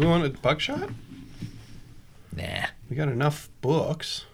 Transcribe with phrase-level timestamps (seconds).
[0.00, 0.88] We want a buckshot?
[2.34, 2.66] Nah.
[2.88, 4.24] We got enough books.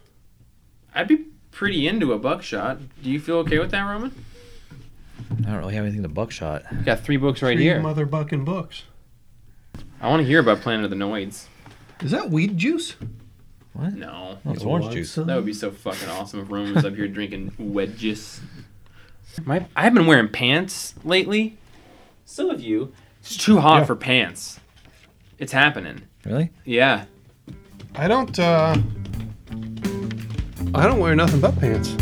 [0.95, 2.79] I'd be pretty into a buckshot.
[3.03, 4.15] Do you feel okay with that, Roman?
[5.41, 6.63] I don't really have anything to buckshot.
[6.85, 7.81] Got three books right Three here.
[7.81, 8.85] mother bucking books.
[10.01, 11.47] I want to hear about Planet of the Noids.
[12.01, 12.95] Is that weed juice?
[13.73, 13.95] What?
[13.95, 14.39] No.
[14.47, 15.17] Oh, it's orange juice.
[15.17, 18.41] That would be so fucking awesome if Roman was up here drinking wedges.
[19.45, 21.59] My, I've been wearing pants lately.
[22.25, 22.93] So have you.
[23.21, 23.85] It's too hot Yeah.
[23.87, 24.61] for pants.
[25.39, 26.03] It's happening.
[26.25, 26.51] Really?
[26.65, 27.05] Yeah.
[27.95, 28.39] I don't.
[28.39, 28.77] uh
[30.75, 31.97] I don't wear nothing but pants.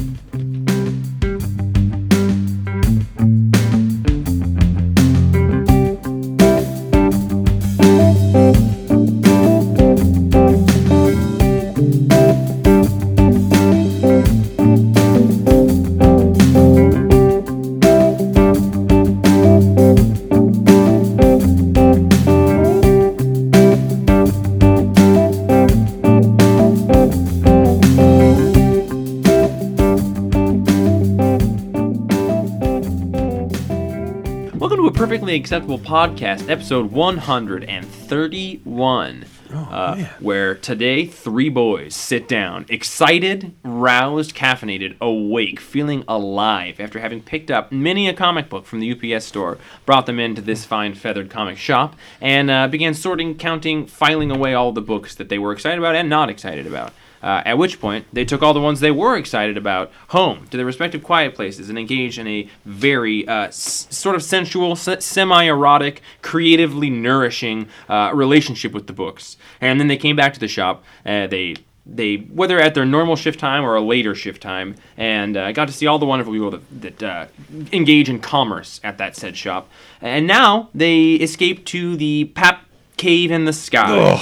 [35.45, 39.27] Acceptable podcast, episode 131.
[39.53, 47.21] uh, where today three boys sit down, excited, roused, caffeinated, awake, feeling alive after having
[47.21, 50.95] picked up many a comic book from the UPS store, brought them into this fine
[50.95, 55.39] feathered comic shop, and uh, began sorting, counting, filing away all the books that they
[55.39, 56.95] were excited about and not excited about.
[57.25, 60.59] Uh, at which point, they took all the ones they were excited about home to
[60.59, 65.03] their respective quiet places and engaged in a very uh, s- sort of sensual, s-
[65.05, 69.39] semi erotic, creatively nourishing uh, relationship with the books.
[69.61, 70.85] And then they came back to the shop.
[71.07, 75.37] Uh, they they whether at their normal shift time or a later shift time, and
[75.37, 77.27] uh, got to see all the wonderful people that, that uh,
[77.73, 79.69] engage in commerce at that said shop.
[80.03, 82.65] And now they escape to the Pap
[82.99, 84.19] Cave in the Sky,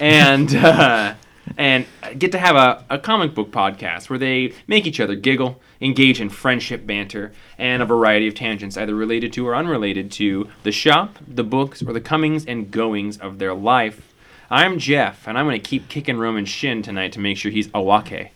[0.00, 1.14] and uh,
[1.56, 1.86] and
[2.18, 6.20] get to have a, a comic book podcast where they make each other giggle, engage
[6.20, 10.72] in friendship banter, and a variety of tangents, either related to or unrelated to the
[10.72, 14.12] shop, the books, or the comings and goings of their life.
[14.50, 17.70] I'm Jeff, and I'm going to keep kicking Roman's shin tonight to make sure he's
[17.72, 18.32] awake.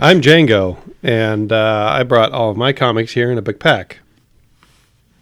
[0.00, 3.98] I'm Django, and uh, I brought all of my comics here in a big pack.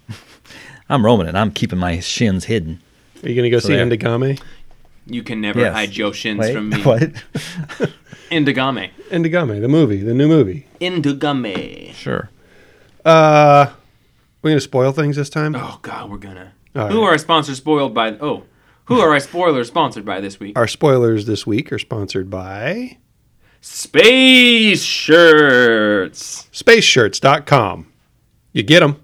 [0.89, 2.81] I'm Roman, and I'm keeping my shins hidden.
[3.23, 3.85] Are you going to go see there.
[3.85, 4.41] Indigame?
[5.09, 5.73] You can never Yes.
[5.75, 6.83] hide Joe shins Wait, from me.
[6.83, 7.01] what?
[8.31, 8.91] Indigame.
[9.11, 10.67] Indigame, the movie, the new movie.
[10.81, 11.95] Indigame.
[11.95, 12.29] Sure.
[13.05, 13.71] Uh,
[14.43, 15.55] we're going to spoil things this time?
[15.57, 16.53] Oh God, we're gonna.
[16.77, 17.07] All Who right.
[17.07, 18.13] are our sponsors spoiled by?
[18.21, 18.45] Oh,
[18.85, 20.59] who are our spoilers sponsored by this week?
[20.59, 22.99] Our spoilers this week are sponsored by
[23.61, 26.49] Space shirts.
[26.53, 27.87] spaceshirts.com.
[28.53, 29.03] You get them,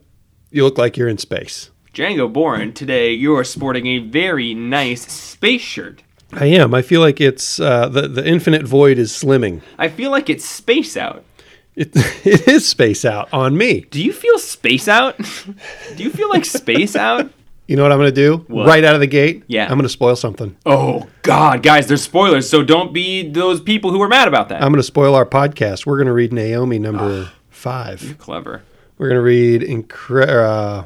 [0.50, 1.70] you look like you're in space.
[1.94, 6.03] Django Boren, today you're sporting a very nice space shirt.
[6.32, 6.75] I am.
[6.75, 9.62] I feel like it's uh, the the infinite void is slimming.
[9.78, 11.25] I feel like it's space out.
[11.77, 11.93] It,
[12.27, 13.82] it is space out on me.
[13.93, 15.16] Do you feel space out?
[15.97, 17.31] Do you feel like space out?
[17.66, 18.44] You know what I'm going to do?
[18.49, 18.66] What?
[18.66, 19.43] Right out of the gate?
[19.47, 19.62] Yeah.
[19.62, 20.55] I'm going to spoil something.
[20.66, 24.56] Oh God, guys, there's spoilers, so don't be those people who are mad about that.
[24.62, 25.87] I'm going to spoil our podcast.
[25.87, 28.16] We're going to read Naomi number five.
[28.19, 28.65] Clever.
[28.99, 30.84] We're going to read Incre- uh,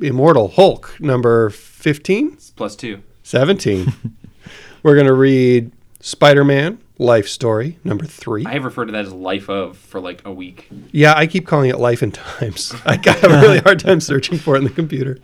[0.00, 3.02] Immortal Hulk number 15, It's plus two.
[3.22, 3.92] 17.
[4.82, 8.44] We're going to read Spider Man Life Story number three.
[8.46, 10.68] I have referred to that as life of for like a week.
[10.92, 12.74] Yeah, I keep calling it Life and Times.
[12.86, 15.18] I got a really hard time searching for it in the computer.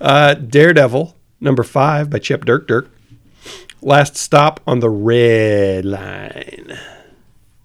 [0.00, 2.90] Uh, Daredevil, number five by Chip Dirk Dirk.
[3.82, 6.78] Last Stop on the Red Line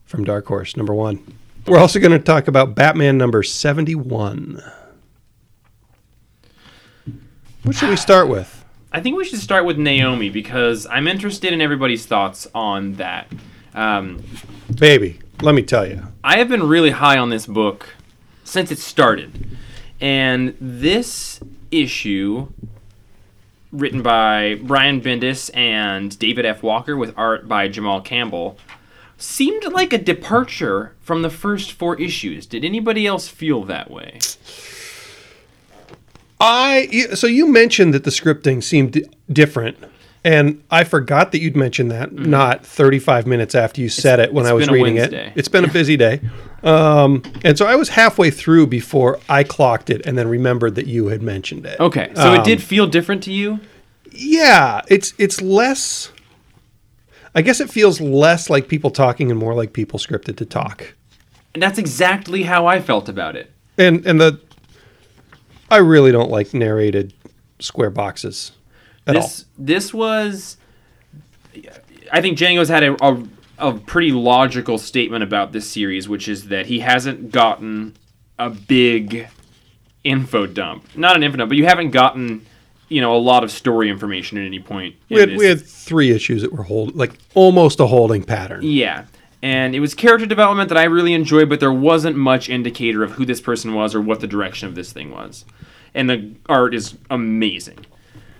[0.05, 1.23] from Dark Horse, number one.
[1.65, 4.61] We're also going to talk about Batman number 71.
[7.63, 8.65] What should we start with?
[8.91, 13.27] I think we should start with Naomi because I'm interested in everybody's thoughts on that.
[13.75, 14.23] Um,
[14.73, 16.03] Baby, let me tell you.
[16.23, 17.89] I have been really high on this book
[18.43, 19.57] since it started.
[20.01, 22.47] And this issue,
[23.71, 26.63] written by Brian Bendis and David F.
[26.63, 28.57] Walker with art by Jamal Campbell,
[29.17, 32.45] seemed like a departure from the first four issues.
[32.45, 34.19] Did anybody else feel that way?
[36.39, 39.77] I so you mentioned that the scripting seemed di- different,
[40.23, 44.45] and I forgot that you'd mentioned that not 35 minutes after you said it when
[44.45, 44.47] Mm-hmm.
[44.47, 45.33] it's I was been a reading it.
[45.35, 46.21] It's been a busy day,
[46.63, 50.87] um, and so I was halfway through before I clocked it, and then remembered that
[50.87, 51.79] you had mentioned it.
[51.79, 53.59] Okay, so it Um, did feel different to you?
[54.11, 56.11] Yeah, it's it's less.
[57.35, 60.95] I guess it feels less like people talking and more like people scripted to talk.
[61.53, 63.51] And that's exactly how I felt about it.
[63.77, 64.39] And and the
[65.71, 67.13] I really don't like narrated
[67.59, 68.51] square boxes.
[69.07, 70.57] at this this was
[72.11, 73.23] I think Django's had a, a
[73.59, 77.95] a pretty logical statement about this series, which is that he hasn't gotten
[78.37, 79.27] a big
[80.03, 80.85] info dump.
[80.95, 82.45] Not an info dump, but you haven't gotten
[82.87, 84.95] you know a lot of story information at any point.
[85.09, 88.61] We had, we had three issues that were hold like almost a holding pattern.
[88.63, 89.05] Yeah.
[89.41, 93.11] And it was character development that I really enjoyed, but there wasn't much indicator of
[93.11, 95.45] who this person was or what the direction of this thing was.
[95.93, 97.85] And the art is amazing.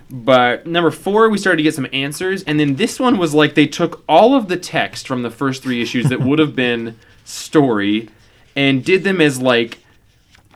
[0.10, 3.54] But number four, we started to get some answers, and then this one was like
[3.54, 6.98] they took all of the text from the first three issues that would have been
[7.26, 8.10] story
[8.56, 9.78] and did them as like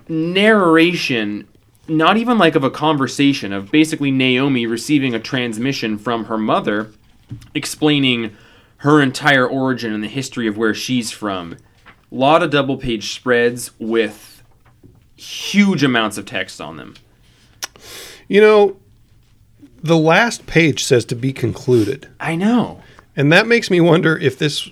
[0.09, 1.47] narration,
[1.87, 6.91] not even like of a conversation, of basically Naomi receiving a transmission from her mother
[7.53, 8.35] explaining
[8.83, 11.53] her entire origin and the history of where she's from.
[11.53, 14.43] A lot of double page spreads with
[15.15, 16.95] huge amounts of text on them.
[18.27, 18.77] You know,
[19.81, 22.09] the last page says to be concluded.
[22.19, 22.81] I know.
[23.15, 24.69] And that makes me wonder if this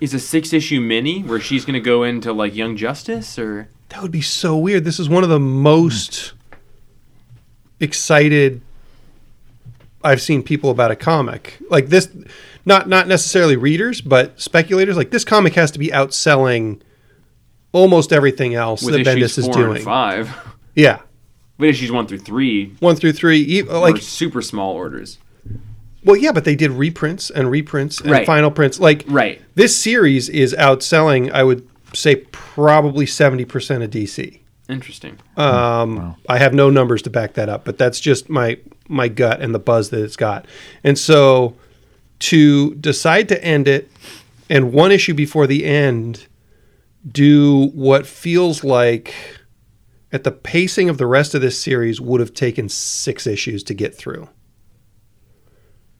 [0.00, 3.68] Is a six issue mini where she's going to go into like Young Justice or.
[3.90, 4.84] that would be so weird.
[4.84, 6.32] This is one of the most
[7.80, 8.62] excited
[10.02, 11.58] I've seen people about a comic.
[11.68, 12.08] Like this
[12.64, 14.96] not not necessarily readers, but speculators.
[14.96, 16.80] Like this comic has to be outselling
[17.72, 19.76] almost everything else With that issues Bendis is four doing.
[19.76, 20.30] and five.
[20.74, 21.00] Yeah.
[21.58, 25.18] With issues one through three, One through three, e- like like super small orders.
[26.04, 28.26] well, yeah, but they did reprints and reprints and Right.
[28.26, 28.80] final prints.
[28.80, 29.40] Like Right.
[29.54, 34.40] this series is outselling, I would say, probably seventy percent of DC.
[34.68, 35.18] Interesting.
[35.36, 38.58] Um, I have no numbers to back that up, but that's just my
[38.88, 40.46] my gut and the buzz that it's got.
[40.82, 41.54] And so
[42.20, 43.90] to decide to end it
[44.48, 46.26] and one issue before the end
[47.10, 49.14] do what feels like
[50.12, 53.74] at the pacing of the rest of this series would have taken 6 issues to
[53.74, 54.28] get through.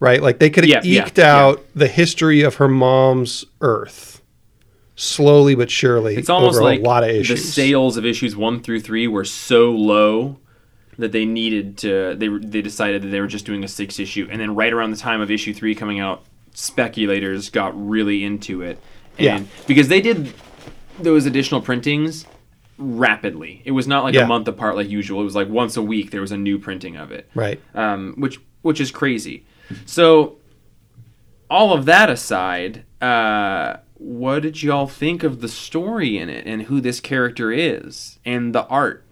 [0.00, 0.22] Right?
[0.22, 4.22] Like they could have Yeah, yeah, eked out the history of her mom's earth
[4.96, 7.42] slowly but surely It's almost over like a lot of issues.
[7.42, 10.38] the sales of issues one through three were so low
[10.98, 12.14] that they needed to.
[12.16, 14.90] They they decided that they were just doing a six issue, and then right around
[14.90, 16.22] the time of issue three coming out,
[16.54, 18.78] speculators got really into it,
[19.18, 19.42] and Yeah.
[19.66, 20.32] because they did
[21.00, 22.26] those additional printings
[22.78, 23.62] rapidly.
[23.64, 24.22] It was not like Yeah.
[24.24, 25.20] a month apart like usual.
[25.20, 27.60] It was like once a week there was a new printing of it right.
[27.74, 29.44] um, which which is crazy.
[29.86, 30.36] So,
[31.50, 36.62] all of that aside, uh, what did y'all think of the story in it and
[36.62, 39.03] who this character is and the art?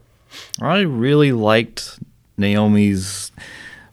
[0.60, 1.98] I really liked
[2.38, 3.32] Naomi's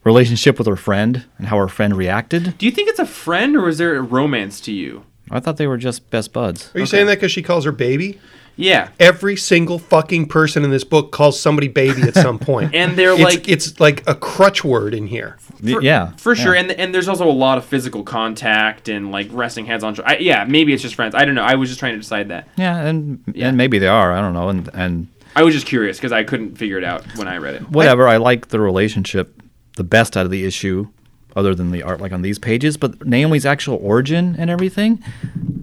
[0.04, 2.58] relationship with her friend and how her friend reacted.
[2.58, 5.04] Do you think it's a friend or is there a romance to you?
[5.32, 6.72] I thought they were just best buds.
[6.74, 6.90] Are you Okay.
[6.92, 8.20] saying that because she calls her baby?
[8.56, 12.74] Yeah, Every single fucking person in this book calls somebody baby at some point.
[12.76, 15.38] and they're it's, like it's like a crutch word in here.
[15.64, 16.56] Y- for, yeah, for sure.
[16.56, 16.62] yeah.
[16.62, 19.96] And and there's also a lot of physical contact and like resting hands on.
[20.04, 21.16] I, yeah, maybe it's just friends.
[21.16, 21.44] I don't know.
[21.44, 22.50] I was just trying to decide that.
[22.58, 23.48] Yeah, and Yeah.
[23.48, 24.12] and maybe they are.
[24.12, 24.50] I don't know.
[24.50, 25.08] And and
[25.40, 27.70] I was just curious because I couldn't figure it out when I read it.
[27.70, 28.10] whatever.
[28.10, 29.42] I, like the relationship
[29.78, 30.90] the best out of the issue,
[31.34, 32.76] other than the art like on these pages.
[32.76, 35.02] But Naomi's actual origin and everything,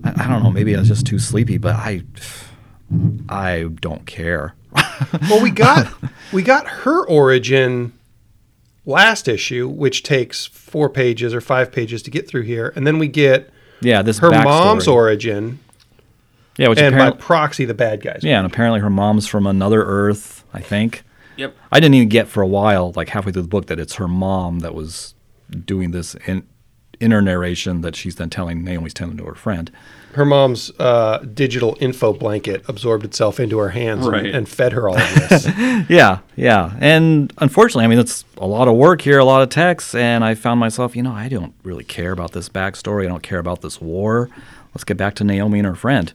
[0.02, 0.50] I, I don't know.
[0.50, 2.04] Maybe I was just too sleepy, but I
[3.28, 4.54] I don't care.
[5.28, 5.92] Well, we got
[6.32, 7.92] we got her origin
[8.86, 12.98] last issue, which takes four pages or five pages to get through here, and then
[12.98, 13.50] we get
[13.82, 14.44] yeah, this her backstory.
[14.44, 15.58] mom's origin,
[16.58, 18.20] Yeah, which and by apparently, proxy, the bad guys.
[18.22, 20.44] yeah, and apparently her mom's from another Earth.
[20.54, 21.02] I think.
[21.36, 21.54] Yep.
[21.70, 24.08] I didn't even get for a while, like halfway through the book, that it's her
[24.08, 25.14] mom that was
[25.66, 26.46] doing this in,
[26.98, 29.70] inner narration that she's then telling Naomi's telling to her friend.
[30.14, 34.88] Her mom's uh, digital info blanket absorbed itself into her hands and- and, fed her
[34.88, 35.46] all of this.
[35.90, 36.74] Yeah, yeah.
[36.80, 40.24] And unfortunately, I mean, it's a lot of work here, a lot of text, and
[40.24, 43.04] I found myself, you know, I don't really care about this backstory.
[43.04, 44.30] I don't care about this war.
[44.76, 46.12] Let's get back to Naomi and her friend.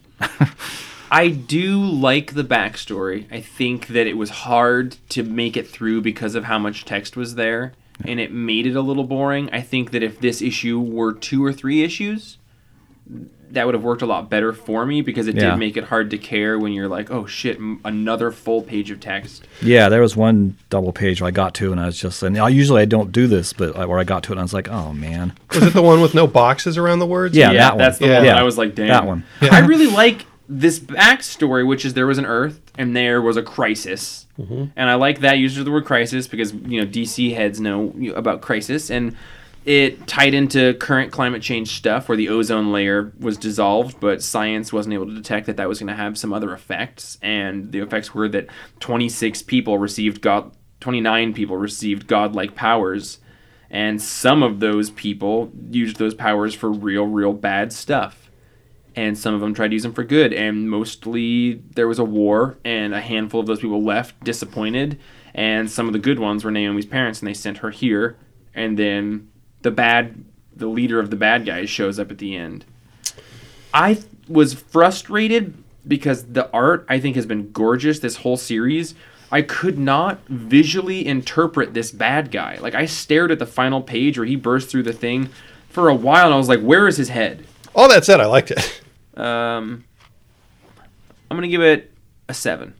[1.10, 3.26] I do like the backstory.
[3.28, 7.16] I think that it was hard to make it through because of how much text
[7.16, 7.72] was there,
[8.04, 9.50] and it made it a little boring.
[9.50, 12.38] I think that if this issue were two or three issues,
[13.52, 15.50] that would have worked a lot better for me because it Yeah.
[15.50, 18.90] did make it hard to care when you're like, oh shit, m- another full page
[18.90, 19.44] of text.
[19.60, 22.36] Yeah, there was one double page where I got to, and I was just, and
[22.38, 24.42] I, usually I don't do this, but I, where I got to it, and I
[24.42, 25.32] was like, oh man.
[25.54, 27.36] Was it the one with no boxes around the words?
[27.36, 27.78] Yeah, that one.
[27.78, 28.16] that's the Yeah.
[28.18, 28.24] one.
[28.26, 28.36] Yeah.
[28.38, 28.88] I was like, damn.
[28.88, 29.24] That one.
[29.42, 33.42] I really like this backstory, which is there was an Earth and there was a
[33.42, 34.64] crisis, Mm-hmm.
[34.76, 37.92] and I like that use of the word crisis because you know DC heads know,
[38.16, 39.14] about crisis, and
[39.64, 44.72] it tied into current climate change stuff where the ozone layer was dissolved, but science
[44.72, 47.80] wasn't able to detect that that was going to have some other effects, and the
[47.80, 48.48] effects were that
[48.80, 53.18] 26 people received god, 29 people received godlike powers
[53.72, 58.30] And some of those people used those powers for real, real bad stuff.
[58.94, 60.34] And some of them tried to use them for good.
[60.34, 65.00] And mostly there was a war, and a handful of those people left disappointed.
[65.34, 68.18] And some of the good ones were Naomi's parents, and they sent her here.
[68.54, 69.31] And then
[69.62, 72.64] the bad, the leader of the bad guys shows up at the end.
[73.74, 75.54] I was frustrated
[75.86, 78.94] because the art I think has been gorgeous this whole series.
[79.30, 82.58] I could not visually interpret this bad guy.
[82.60, 85.30] Like I stared at the final page where he burst through the thing
[85.68, 87.46] for a while and I was like, where is his head?
[87.74, 88.80] All that said, I liked it.
[89.14, 89.84] Um,
[91.30, 91.92] I'm gonna give it
[92.28, 92.74] a seven.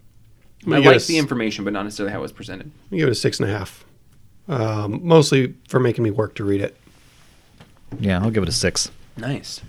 [0.63, 2.67] I gonna give it a like the information, but not necessarily how it was presented.
[2.67, 3.85] I'm gonna give it a six and a half.
[4.53, 6.77] Um, mostly for making me work to read it.
[7.99, 8.91] Yeah, I'll give it a six.
[9.17, 9.61] Nice.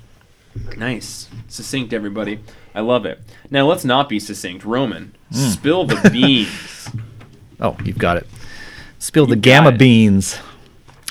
[0.77, 1.29] Nice.
[1.47, 2.39] Succinct, everybody.
[2.75, 3.19] I love it.
[3.49, 4.65] Now let's not be succinct.
[4.65, 6.89] Roman, spill the beans.
[7.59, 8.27] Oh, you've got it.
[8.99, 9.77] Spill the You got Gamma it.
[9.79, 10.39] Beans.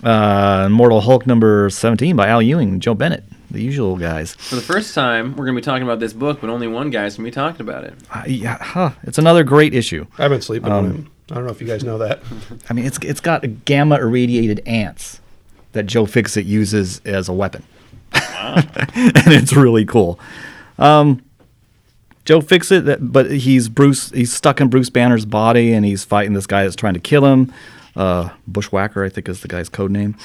[0.02, 4.34] Uh, Immortal Hulk number 17 by Al Ewing and Joe Bennett, the usual guys.
[4.34, 6.90] For the first time, we're going to be talking about this book, but only one
[6.90, 7.94] guy's going to be talking about it.
[8.12, 10.04] Uh, yeah, huh, it's another great issue.
[10.18, 11.11] I've been sleeping on Um, it.
[11.32, 12.20] I don't know if you guys know that.
[12.68, 15.20] I mean, it's it's got gamma irradiated ants
[15.72, 17.64] that Joe Fixit uses as a weapon,
[18.14, 18.56] wow.
[18.94, 20.20] and it's really cool.
[20.78, 21.22] Um,
[22.26, 24.10] Joe Fixit, but he's Bruce.
[24.10, 27.24] He's stuck in Bruce Banner's body, and he's fighting this guy that's trying to kill
[27.24, 27.52] him.
[27.96, 30.16] Uh, Bushwacker, I think, is the guy's code name.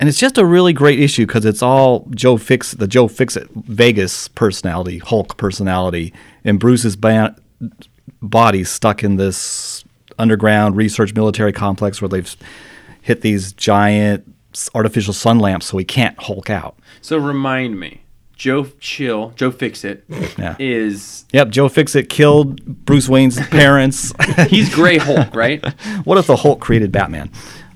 [0.00, 3.48] And it's just a really great issue because it's all Joe Fix, the Joe Fixit
[3.50, 6.14] Vegas personality, Hulk personality,
[6.44, 7.36] and Bruce's ban-
[8.22, 9.84] body stuck in this
[10.18, 12.36] underground research military complex where they've
[13.02, 14.34] hit these giant
[14.74, 16.76] artificial sun lamps so he can't Hulk out.
[17.00, 18.00] So remind me,
[18.34, 20.04] Joe Chill, Joe Fixit,
[20.38, 20.56] Yeah.
[20.58, 24.12] is Yep, Joe Fixit killed Bruce Wayne's parents.
[24.48, 25.64] he's Gray Hulk, right?
[26.04, 27.30] what if the Hulk created Batman?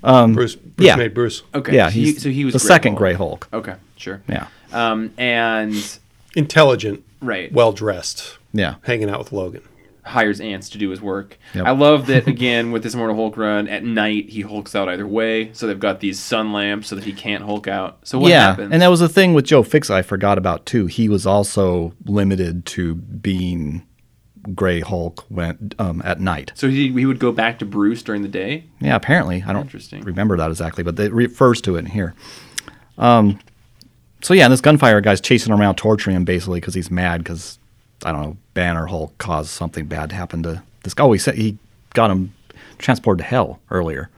[0.04, 0.96] Um, Bruce, Bruce yeah.
[0.96, 1.42] made Bruce.
[1.54, 1.74] Okay.
[1.74, 2.98] yeah, so he, so he was the Gray second Hulk.
[2.98, 3.48] Gray Hulk.
[3.52, 4.20] Okay, sure.
[4.28, 5.98] Yeah, Um, and
[6.34, 8.76] Intelligent, right, well dressed, yeah.
[8.82, 9.62] hanging out with Logan.
[10.04, 11.38] Hires ants to do his work.
[11.54, 11.64] Yep.
[11.64, 13.68] I love that again with this Immortal Hulk run.
[13.68, 15.52] At night, he hulks out either way.
[15.52, 17.98] So they've got these sun lamps so that he can't hulk out.
[18.06, 18.72] So what yeah, happens?
[18.72, 20.86] and that was the thing with Joe Fix I forgot about too.
[20.86, 23.86] He was also limited to being
[24.54, 26.52] Gray Hulk when um, at night.
[26.56, 28.64] so he, he would go back to Bruce during the day.
[28.80, 30.02] Yeah, apparently I don't Interesting.
[30.02, 32.14] remember that exactly, but it refers to it in here.
[32.98, 33.38] Um,
[34.20, 37.22] so yeah, and this gunfire guy's chasing him around, torturing him basically because he's mad
[37.22, 37.60] because
[38.04, 41.04] I don't know Banner Hulk caused something bad to happen to this guy.
[41.04, 41.58] Oh, he said he
[41.94, 42.34] got him
[42.78, 44.10] transported to hell earlier,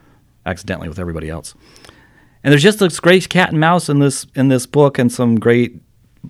[0.46, 1.54] accidentally with everybody else.
[2.42, 5.38] And there's just this great cat and mouse in this in this book, and some
[5.38, 5.80] great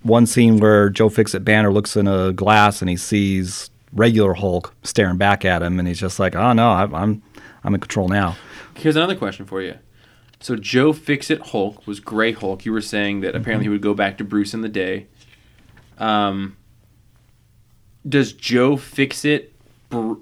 [0.03, 4.73] one scene where Joe Fixit Banner looks in a glass and he sees regular Hulk
[4.83, 7.23] staring back at him, and he's just like, "Oh no, I'm I'm,
[7.63, 8.35] I'm in control now."
[8.75, 9.75] Here's another question for you.
[10.39, 12.65] So Joe Fixit Hulk was Gray Hulk.
[12.65, 15.07] You were saying that apparently he would go back to Bruce in the day.
[15.97, 16.57] Um,
[18.07, 19.53] does Joe Fixit
[19.89, 20.13] Br-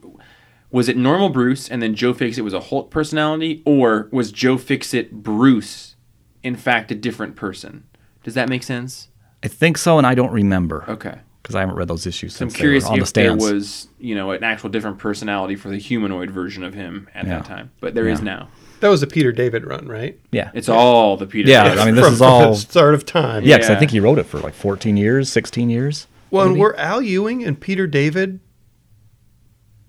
[0.72, 4.58] was it normal Bruce and then Joe Fixit was a Hulk personality, or was Joe
[4.58, 5.96] Fixit Bruce
[6.42, 7.84] in fact a different person?
[8.24, 9.10] Does that make sense?
[9.44, 11.16] I think so, and I don't remember Okay.
[11.42, 13.36] because I haven't read those issues So I'm curious they were on the if there
[13.36, 17.36] was, you know, an actual different personality for the humanoid version of him at Yeah.
[17.40, 17.72] that time.
[17.82, 18.26] But there is Yeah.
[18.26, 18.48] now.
[18.80, 20.18] That was a Peter David run, right?
[20.32, 21.50] yeah, It's all the Peter.
[21.50, 21.80] Yeah, David.
[21.80, 23.44] I mean, this from, is from all- the start of time.
[23.44, 26.08] yeah, because I think he wrote it for like 14 years, 16 years.
[26.34, 28.40] Well, and were Al Ewing and Peter David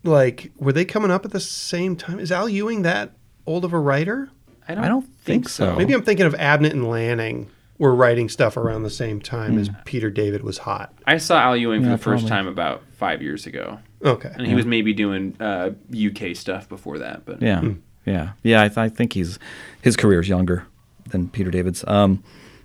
[0.03, 2.19] like were they coming up at the same time?
[2.19, 3.13] Is Al Ewing that
[3.47, 4.31] old of a writer?
[4.69, 5.75] I don't, I don't think so.
[5.77, 9.69] Maybe I'm thinking of Abnett and Lanning were writing stuff around the same time as
[9.85, 10.95] Peter David was hot.
[11.07, 14.31] I saw Al Ewing for Yeah, the first time about five years ago, Okay.
[14.33, 17.25] and he was maybe doing uh, UK stuff before that.
[17.27, 17.63] But Yeah,
[18.07, 18.63] yeah, yeah.
[18.63, 19.39] I, th- I think he's
[19.83, 20.67] his career is younger
[21.09, 21.85] than Peter David's.
[21.89, 22.23] Um,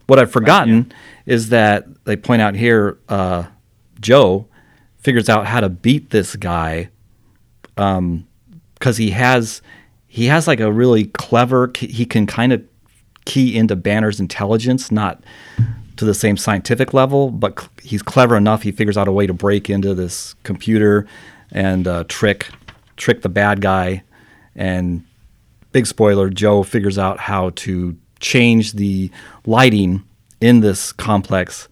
[0.07, 0.91] what I've forgotten
[1.25, 3.43] is that they point out here, uh,
[3.99, 4.47] Joe
[4.97, 6.89] figures out how to beat this guy
[7.75, 9.61] because he has
[10.07, 11.71] he has like a really clever.
[11.77, 12.63] He can kind of
[13.25, 15.23] key into Banner's intelligence, not
[15.97, 18.63] to the same scientific level, but cl- he's clever enough.
[18.63, 21.07] He figures out a way to break into this computer
[21.51, 22.47] and uh, trick
[22.97, 24.03] trick the bad guy.
[24.55, 25.05] And
[25.71, 29.09] big spoiler, Joe figures out how to change the
[29.45, 30.03] lighting
[30.41, 31.68] in this complex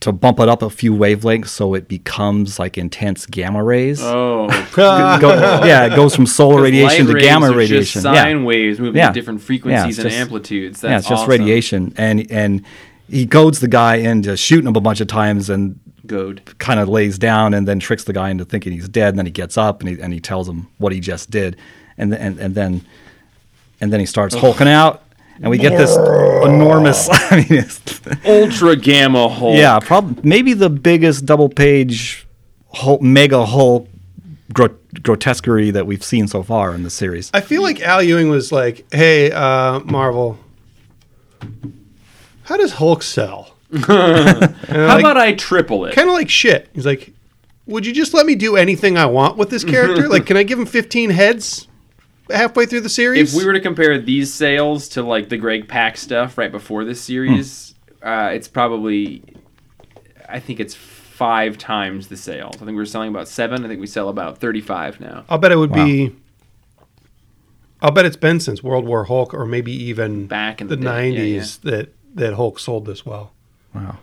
[0.00, 4.00] to bump it up a few wavelengths so it becomes like intense gamma rays.
[4.02, 8.02] oh, Go- yeah, it goes from solar radiation to gamma radiation.
[8.02, 9.08] Just sine waves moving Yeah.
[9.08, 10.80] at different Yeah, frequencies it's and just- amplitudes.
[10.80, 11.30] That's yeah, it's just awesome.
[11.30, 12.64] radiation, and and
[13.08, 16.40] he goads the guy into shooting him a bunch of times, and Goad.
[16.58, 19.10] kind of lays down, and then tricks the guy into thinking he's dead.
[19.10, 21.56] And then he gets up and he and he tells him what he just did,
[21.98, 22.82] and and and then
[23.82, 24.38] and then he starts oh.
[24.38, 25.02] hulking out,
[25.40, 27.08] and we get this enormous.
[27.12, 29.56] I mean, it's, Ultra Gamma Hulk.
[29.56, 32.26] yeah, prob- maybe the biggest double page
[32.72, 33.88] Hulk, mega Hulk
[34.52, 37.30] gro- grotesquerie that we've seen so far in the series.
[37.32, 40.38] I feel like Al Ewing was like, "Hey, uh, Marvel,
[42.44, 43.56] how does Hulk sell?"
[43.86, 45.94] How about I triple it?
[45.94, 46.68] Kind of like shit.
[46.74, 47.12] He's like,
[47.66, 50.08] "Would you just let me do anything I want with this character?
[50.08, 51.68] like, can I give him 15 heads
[52.32, 55.68] halfway through the series?" if we were to compare these sales to like the Greg
[55.68, 59.22] Pak stuff right before this series, uh, it's probably,
[60.28, 62.56] I think it's five times the sales.
[62.56, 63.64] I think we are selling about seven.
[63.64, 65.24] I think we sell about thirty-five now.
[65.28, 65.84] I'll bet it would Wow.
[65.84, 66.16] be.
[67.82, 70.82] I'll bet it's been since World War Hulk, or maybe even Back in the the
[70.82, 73.32] day, yeah, '90s that that Hulk sold this well.
[73.74, 73.98] Wow.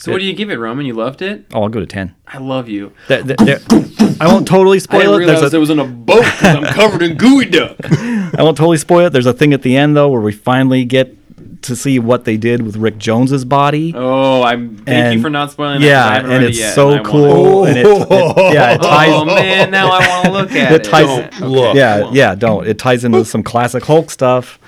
[0.00, 0.86] So what do you give it, Roman?
[0.86, 1.44] You loved it.
[1.52, 2.14] Oh, I'll go to ten.
[2.26, 2.92] I love you.
[3.08, 5.18] I won't totally I spoil didn't it.
[5.18, 7.76] realize There's it a, was in a boat because I'm covered in gooey duck.
[7.84, 9.10] I won't totally spoil it.
[9.10, 11.16] There's a thing at the end though where we finally get
[11.62, 13.92] to see what they did with Rick Jones's body.
[13.94, 14.78] Oh, I'm.
[14.78, 15.86] Thank you for not spoiling that.
[15.86, 17.64] 'cause I yeah, haven't and it's it yet, so and I wanna- cool.
[17.66, 19.08] And it, it- yeah, it ties.
[19.12, 20.90] Oh man, now I want to look at It it.
[20.90, 21.76] ties- Okay, look.
[21.76, 22.34] yeah, yeah.
[22.34, 22.66] Don't.
[22.66, 24.58] It ties into some classic Hulk stuff.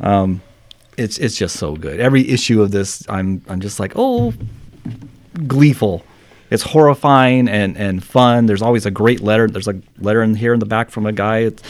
[0.00, 0.42] Um,
[0.98, 2.00] it's it's just so good.
[2.00, 4.32] Every issue of this, I'm I'm just like, oh,
[5.36, 6.04] gleeful.
[6.50, 8.46] It's horrifying and and fun.
[8.46, 9.48] There's always a great letter.
[9.48, 11.62] There's a letter in here in the back from a guy, it's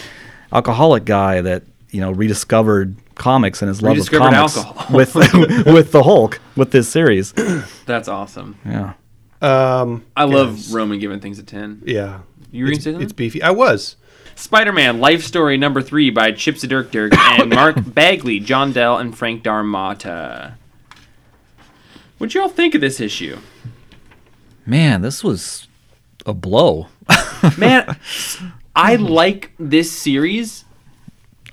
[0.53, 4.97] alcoholic guy that you know rediscovered comics and his love of comics alcohol.
[4.97, 5.15] with
[5.67, 7.33] with the Hulk with this series.
[7.87, 8.59] That's awesome.
[8.65, 8.93] Yeah.
[9.43, 10.73] Um, I love yes.
[10.73, 11.83] Roman giving things a ten.
[11.85, 12.21] Yeah,
[12.51, 13.03] You were gonna it's, say something?
[13.05, 13.43] it's beefy.
[13.43, 13.97] I was.
[14.35, 19.43] Spider-Man: Life Story Number Three by Chip Zdarsky and Mark Bagley, John Dell, and Frank
[19.43, 20.59] D'Armata.
[22.19, 23.39] What'd you all think of this issue?
[24.65, 25.69] Man, this was
[26.25, 26.89] a blow.
[27.59, 27.97] Man,
[28.75, 30.65] I like this series,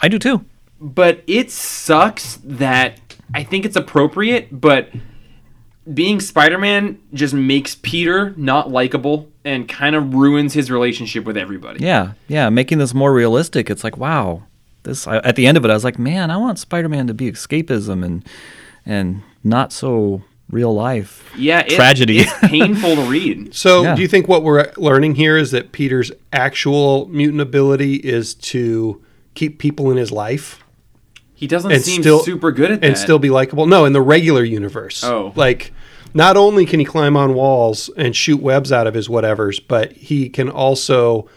[0.02, 0.46] I do too.
[0.80, 3.00] but it sucks that
[3.34, 4.90] I think it's appropriate, but
[5.94, 11.84] being Spider-Man just makes Peter not likable and kind of ruins his relationship with everybody.
[11.84, 13.70] Yeah, yeah, making this more realistic.
[13.70, 14.44] It's like, wow,
[14.84, 15.06] this.
[15.08, 17.32] I, at the end of it, I was like, man, I want Spider-Man to be
[17.32, 18.26] escapism and
[18.86, 21.30] and not so real life.
[21.38, 22.20] Yeah, it- Tragedy.
[22.20, 23.54] It's painful to read.
[23.56, 23.96] So, Yeah.
[23.96, 29.02] do you think what we're learning here is that Peter's actual mutant ability is to
[29.36, 30.64] keep people in his life
[31.34, 32.88] He doesn't and seem still super good at that.
[32.88, 33.66] and still be likable?
[33.66, 35.04] No, in the regular universe.
[35.04, 35.34] Oh.
[35.36, 35.74] like
[36.14, 39.94] not only can he climb on walls and shoot webs out of his whatevers, but
[39.94, 41.28] he can also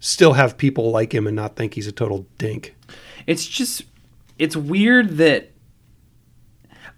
[0.00, 2.74] still have people like him and not think he's a total dink.
[3.26, 3.82] it's just
[4.38, 5.51] it's weird that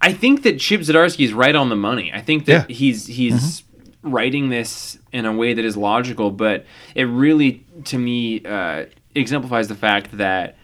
[0.04, 2.12] I think that Chip Zdarsky is right on the money.
[2.12, 2.74] I think that Yeah.
[2.76, 3.62] he's he's
[4.02, 9.68] writing this in a way that is logical, but it really to me uh, exemplifies
[9.68, 10.56] the fact that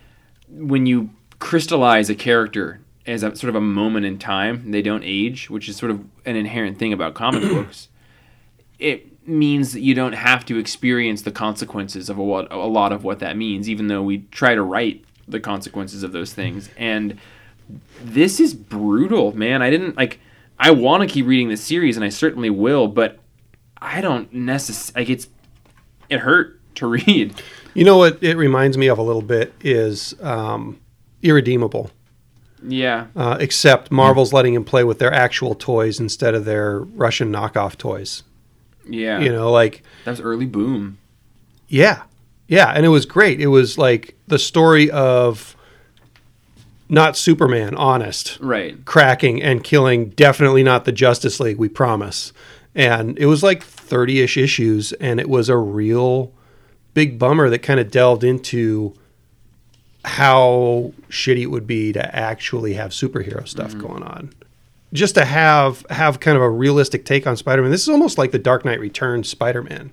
[0.49, 5.03] when you crystallize a character as a sort of a moment in time, they don't
[5.05, 7.89] age, which is sort of an inherent thing about comic books.
[8.79, 12.93] It means that you don't have to experience the consequences of a, what, a lot
[12.93, 16.69] of what that means, even though we try to write the consequences of those things.
[16.77, 17.19] And
[18.03, 19.63] this is brutal, man.
[19.63, 20.21] I didn't like.
[20.59, 23.19] I want to keep reading this series, and I certainly will, but
[23.81, 25.29] I don't necessarily like it's.
[26.09, 27.41] It hurt to read.
[27.75, 30.81] You know what it reminds me of a little bit is um,
[31.23, 31.91] Irredeemable.
[32.63, 37.33] Yeah, Uh, except Marvel's letting him play with their actual toys instead of their Russian
[37.33, 38.23] knockoff toys.
[38.87, 39.19] yeah.
[39.21, 40.99] You know, like that was early boom.
[41.69, 42.03] Yeah.
[42.49, 42.71] Yeah.
[42.75, 43.41] And it was great.
[43.41, 45.57] It was like the story of
[46.91, 48.85] not Superman, honest, Right.
[48.85, 52.33] cracking and killing, definitely not the Justice League, we promise.
[52.75, 54.93] And it was like 30 ish issues.
[54.95, 56.33] And it was a real
[56.95, 58.95] big bummer that kind of delved into
[60.05, 63.87] how shitty it would be to actually have superhero stuff mm-hmm.
[63.87, 64.33] going on.
[64.93, 67.71] Just to have have kind of a realistic take on Spider-Man.
[67.71, 69.93] This is almost like the Dark Knight Returns Spider-Man.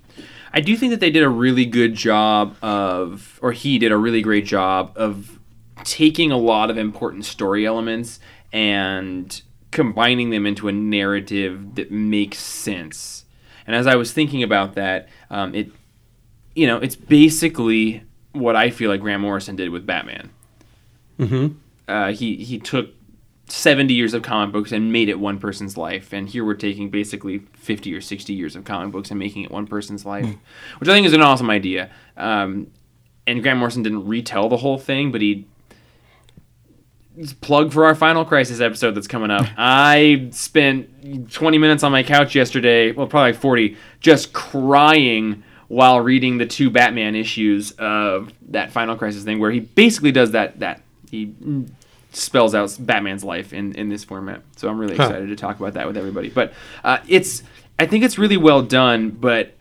[0.54, 3.98] I do think that they did a really good job of, or he did a
[3.98, 5.37] really great job of
[5.84, 8.20] taking a lot of important story elements
[8.52, 13.26] and combining them into a narrative that makes sense.
[13.66, 15.72] And as I was thinking about that, um, it,
[16.56, 20.30] you know, it's basically what I feel like Grant Morrison did with Batman.
[21.20, 21.58] Mm-hmm.
[21.88, 22.90] Uh, he he took
[23.48, 26.90] 70 years of comic books and made it one person's life and here we're taking
[26.90, 30.26] basically 50 or 60 years of comic books and making it one person's life
[30.80, 32.68] which i think is an awesome idea um,
[33.26, 35.48] and grant morrison didn't retell the whole thing but he
[37.42, 42.04] plug for our final crisis episode that's coming up i spent 20 minutes on my
[42.04, 48.32] couch yesterday well probably like 40 just crying while reading the two Batman issues of
[48.52, 51.34] that Final Crisis thing, where he basically does that that he
[52.14, 54.44] spells out Batman's life in in this format.
[54.56, 55.04] So I'm really Huh.
[55.04, 56.30] excited to talk about that with everybody.
[56.30, 56.54] But
[56.86, 57.44] uh, it's
[57.78, 59.56] I think it's really well done, but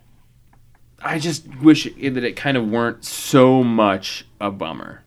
[1.03, 5.03] I just wish it, that it kind of weren't so much a bummer.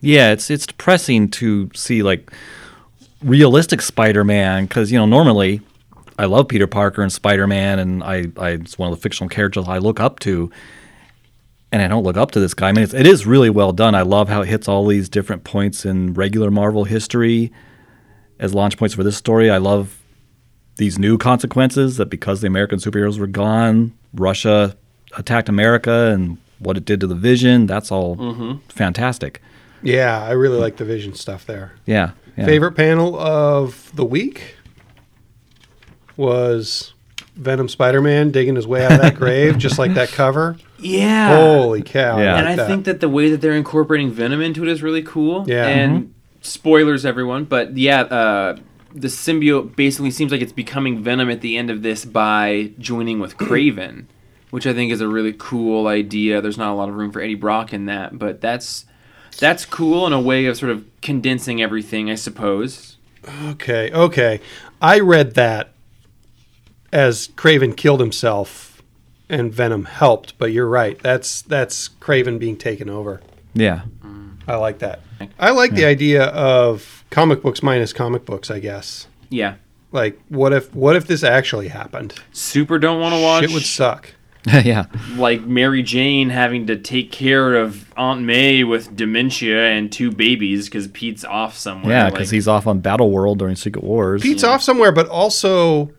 [0.00, 2.30] Yeah, it's it's depressing to see like
[3.22, 5.60] realistic Spider-Man because you know normally
[6.18, 9.66] I love Peter Parker and Spider-Man and I, I it's one of the fictional characters
[9.68, 10.50] I look up to,
[11.72, 12.68] and I don't look up to this guy.
[12.68, 13.94] I mean, it's, it is really well done.
[13.94, 17.52] I love how it hits all these different points in regular Marvel history
[18.38, 19.50] as launch points for this story.
[19.50, 20.00] I love
[20.76, 24.76] these new consequences that because the American superheroes were gone, Russia
[25.16, 27.66] attacked America and what it did to the Vision.
[27.66, 28.58] That's all mm-hmm.
[28.68, 29.42] fantastic.
[29.82, 31.72] Yeah, I really like the Vision stuff there.
[31.86, 32.12] Yeah.
[32.36, 32.44] yeah.
[32.46, 34.56] Favorite panel of the week
[36.16, 36.92] was
[37.36, 40.56] Venom Spider Man digging his way out of that grave, just like that cover.
[40.78, 41.36] Yeah.
[41.36, 42.18] Holy cow.
[42.18, 42.34] Yeah.
[42.34, 42.66] like and I that.
[42.66, 45.44] think that the way that they're incorporating Venom into it is really cool.
[45.48, 45.66] Yeah.
[45.66, 48.56] And spoilers, everyone, but yeah, uh,
[48.92, 53.20] the symbiote basically seems like it's becoming Venom at the end of this by joining
[53.20, 54.06] with Kraven,
[54.50, 56.40] which I think is a really cool idea.
[56.40, 58.84] There's not a lot of room for Eddie Brock in that, but that's
[59.38, 62.96] that's cool in a way of sort of condensing everything, I suppose.
[63.46, 64.40] Okay, okay.
[64.80, 65.72] I read that
[66.92, 68.82] as Kraven killed himself
[69.28, 70.98] and Venom helped, but you're right.
[71.00, 73.20] That's that's Kraven being taken over.
[73.54, 73.82] Yeah.
[74.02, 74.38] Mm.
[74.46, 75.00] I like that.
[75.38, 79.06] I like the idea of comic books minus comic books, I guess.
[79.28, 79.56] Yeah.
[79.92, 82.14] Like what if what if this actually happened?
[82.32, 84.14] Super don't want to watch It would suck.
[84.64, 84.86] yeah.
[85.16, 90.66] like Mary Jane having to take care of Aunt May with dementia and two babies
[90.68, 91.92] because Pete's off somewhere.
[91.92, 94.22] Yeah, like- because he's off on Battle World during Secret Wars.
[94.22, 95.90] Pete's off somewhere, but also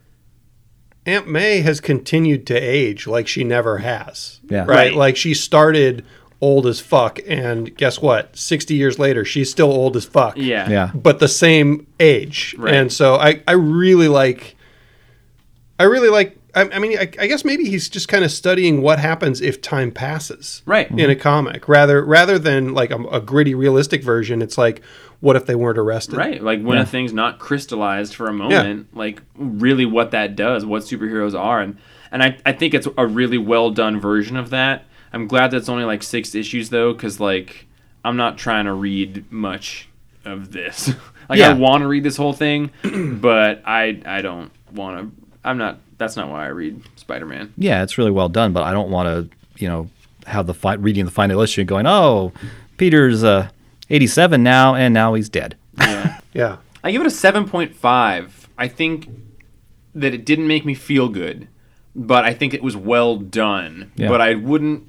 [1.06, 4.40] Aunt May has continued to age like she never has.
[4.48, 4.60] Yeah.
[4.60, 4.68] Right?
[4.68, 4.94] Right.
[4.94, 6.04] Like she started
[6.42, 8.34] old as fuck, and guess what?
[8.34, 10.38] 60 years later, she's still old as fuck.
[10.38, 10.90] yeah, Yeah.
[10.94, 12.54] But the same age.
[12.58, 12.74] Right.
[12.74, 14.56] And so I, I really like,
[15.78, 18.82] I really like, I, I mean, I, I guess maybe he's just kind of studying
[18.82, 20.62] what happens if time passes.
[20.66, 20.90] Right.
[20.90, 24.82] In a comic, rather rather than like a, a gritty, realistic version, it's like,
[25.20, 26.16] what if they weren't arrested?
[26.16, 26.82] Right, like when Yeah.
[26.84, 31.60] a thing's not crystallized for a moment, like really what that does, what superheroes are,
[31.60, 31.76] and
[32.12, 34.84] and I, I think it's a really well done version of that.
[35.12, 37.66] I'm glad that's only like six issues though, because like
[38.04, 39.88] I'm not trying to read much
[40.24, 40.88] of this.
[41.28, 42.70] like I want to read this whole thing,
[43.20, 45.22] but I I don't want to.
[45.44, 45.78] I'm not.
[46.00, 47.52] That's not why I read Spider-Man.
[47.58, 49.90] Yeah, it's really well done, but I don't want to, you know,
[50.26, 52.32] have the fi- reading the final issue and going, oh,
[52.78, 53.50] Peter's uh,
[53.90, 55.56] 87 now, and now he's dead.
[55.78, 56.16] Yeah.
[56.32, 56.56] Yeah.
[56.84, 58.30] I give it a 7.5.
[58.56, 59.08] I think
[59.94, 61.48] that it didn't make me feel good,
[61.94, 63.90] but I think it was well done.
[63.96, 64.08] Yeah.
[64.08, 64.86] But I wouldn't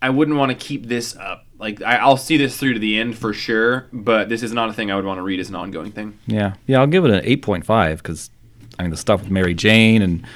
[0.00, 1.44] I wouldn't want to keep this up.
[1.58, 4.70] Like I, I'll see this through to the end for sure, but this is not
[4.70, 6.18] a thing I would want to read as an ongoing thing.
[6.26, 8.30] Yeah, yeah, I'll give it an 8.5 because
[8.82, 10.26] I mean the stuff with Mary Jane and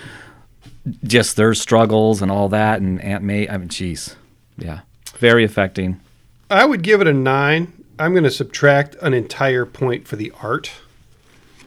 [1.03, 3.49] just their struggles and all that, and Aunt May.
[3.49, 4.15] I mean, jeez,
[4.57, 4.81] yeah,
[5.17, 6.01] very affecting.
[6.49, 7.73] I would give it a nine.
[7.99, 10.71] I'm going to subtract an entire point for the art.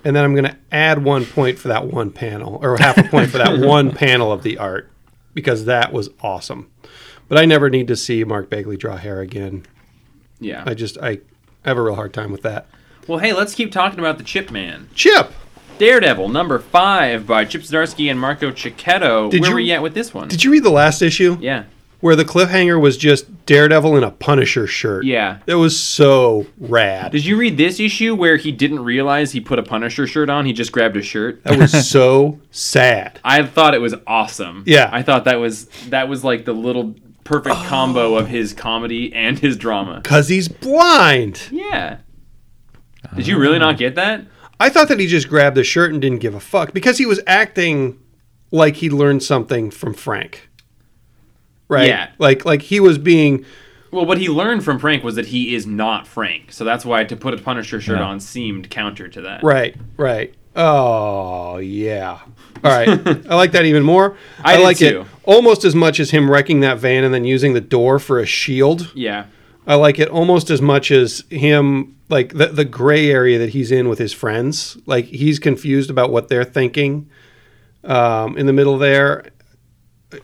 [0.06, 3.04] And then I'm going to add one point for that one panel, or half a
[3.04, 4.90] point for that one panel of the art,
[5.34, 6.72] because that was awesome.
[7.28, 9.66] But I never need to see Mark Bagley draw hair again.
[10.40, 10.64] Yeah.
[10.66, 11.20] I just, I
[11.66, 12.68] have a real hard time with that.
[13.06, 14.88] well, hey, let's keep talking about the Chip Man.
[14.96, 15.34] Chip!
[15.80, 19.32] Daredevil number five by Chip Zdarsky and Marco Checchetto.
[19.32, 20.28] Did Where you- were you at with this one?
[20.28, 21.38] Did you read the last issue?
[21.42, 21.64] yeah.
[22.02, 25.04] Where the cliffhanger was just Daredevil in a Punisher shirt.
[25.04, 25.40] Yeah.
[25.46, 27.12] It was so rad.
[27.12, 30.46] Did you read this issue where he didn't realize he put a Punisher shirt on?
[30.46, 31.44] He just grabbed a shirt.
[31.44, 33.20] That was so sad.
[33.26, 34.64] I thought it was awesome.
[34.66, 34.90] Yeah.
[34.94, 37.66] I thought that was that was like the little perfect oh.
[37.68, 40.00] combo of his comedy and his drama.
[40.02, 41.50] Because he's blind.
[41.52, 41.98] Yeah.
[43.14, 44.26] Did you really not get that?
[44.60, 47.06] I thought that he just grabbed the shirt and didn't give a fuck because he
[47.06, 48.00] was acting
[48.52, 50.50] like he learned something from Frank.
[51.68, 51.88] Right?
[51.88, 52.10] Yeah.
[52.18, 53.46] Like like he was being
[53.92, 56.52] Well, what he learned from Frank was that he is not Frank.
[56.52, 58.06] So that's why to put a Punisher shirt Yeah.
[58.06, 59.44] on seemed counter to that.
[59.44, 60.34] right, right.
[60.56, 62.20] Oh yeah.
[62.64, 62.90] All right.
[63.30, 64.18] I like that even more.
[64.44, 65.02] I did like too.
[65.02, 68.20] it almost as much as him wrecking that van and then using the door for
[68.20, 68.92] a shield.
[68.96, 69.26] Yeah.
[69.70, 73.72] I like it almost as much as him like the the gray area that he's
[73.72, 74.80] in with his friends.
[74.88, 77.08] Like he's confused about what they're thinking
[77.84, 79.28] um, in the middle there.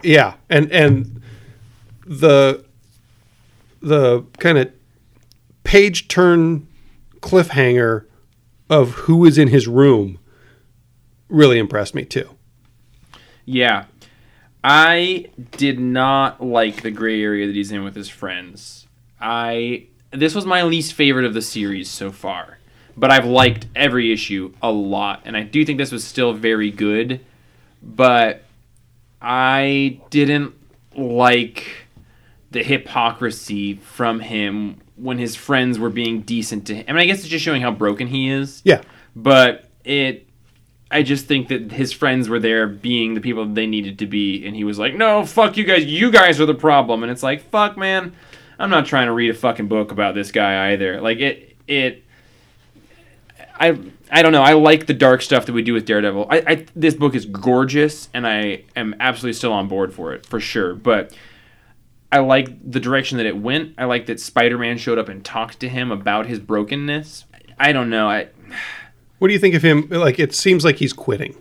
[0.01, 1.21] Yeah, and and
[2.08, 2.65] the
[3.81, 4.71] the kind of
[5.63, 6.67] page turn
[7.19, 8.08] cliffhanger
[8.67, 10.17] of who is in his room
[11.29, 12.31] really impressed me too.
[13.45, 13.86] Yeah.
[14.63, 18.85] I did not like the gray area that he's in with his friends.
[19.25, 22.59] I this was my least favorite of the series so far,
[22.95, 26.69] but I've liked every issue a lot, and I do think this was still very
[26.69, 27.19] good.
[27.81, 28.43] But
[29.19, 30.53] I didn't
[30.95, 31.88] like
[32.51, 36.85] the hypocrisy from him when his friends were being decent to him.
[36.88, 38.61] I mean, I guess it's just showing how broken he is.
[38.63, 38.81] Yeah.
[39.15, 40.27] But it,
[40.91, 44.45] I just think that his friends were there being the people they needed to be,
[44.45, 45.85] and he was like, "No, fuck you guys.
[45.85, 48.13] You guys are the problem." And it's like, "Fuck, man,
[48.60, 52.04] I'm not trying to read a fucking book about this guy either." Like it, it.
[53.60, 53.80] I
[54.12, 54.44] I don't know.
[54.44, 56.28] I like the dark stuff that we do with Daredevil.
[56.30, 60.26] I, I this book is gorgeous, and I am absolutely still on board for it
[60.26, 60.76] for sure.
[60.76, 61.15] But
[62.12, 63.74] I like the direction that it went.
[63.78, 67.26] I like that Spider Man showed up and talked to him about his brokenness.
[67.58, 68.10] I don't know.
[68.10, 68.30] I
[69.20, 69.88] What do you think of him?
[69.89, 71.38] Like, it seems like he's quitting.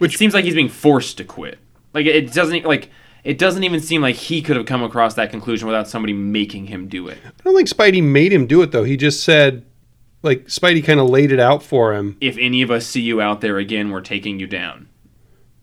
[0.00, 1.58] it seems like he's being forced to quit.
[1.92, 2.90] Like it doesn't like
[3.26, 6.66] it doesn't even seem like he could have come across that conclusion without somebody making
[6.68, 7.18] him do it.
[7.24, 8.84] I don't think Spidey made him do it, though.
[8.84, 9.64] He just said,
[10.22, 12.16] like, Spidey kind of laid it out for him.
[12.20, 14.88] If any of us see you out there again, we're taking you down.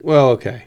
[0.02, 0.65] Well, okay.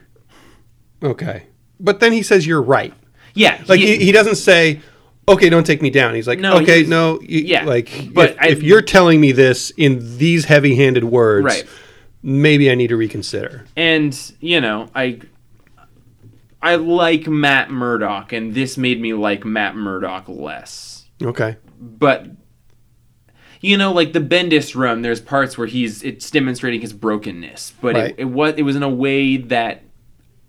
[1.03, 1.45] Okay.
[1.79, 2.95] But then he says, you're right.
[3.35, 4.81] Yeah, Like, he, he doesn't say,
[5.29, 6.15] okay, don't take me down.
[6.15, 7.21] He's like, No, okay, he's- no.
[7.21, 11.05] You, yeah, Like, but if, I- if you're telling me this in these heavy handed
[11.05, 11.65] words, Right.
[12.23, 13.67] maybe I need to reconsider.
[13.77, 15.21] and you know i
[16.67, 21.57] i like matt murdock and this made me like matt murdock less Okay.
[21.81, 22.27] but
[23.61, 27.95] you know like the bendis run there's parts where he's it's demonstrating his brokenness but
[27.95, 28.11] Right.
[28.11, 29.83] it, it was it was in a way that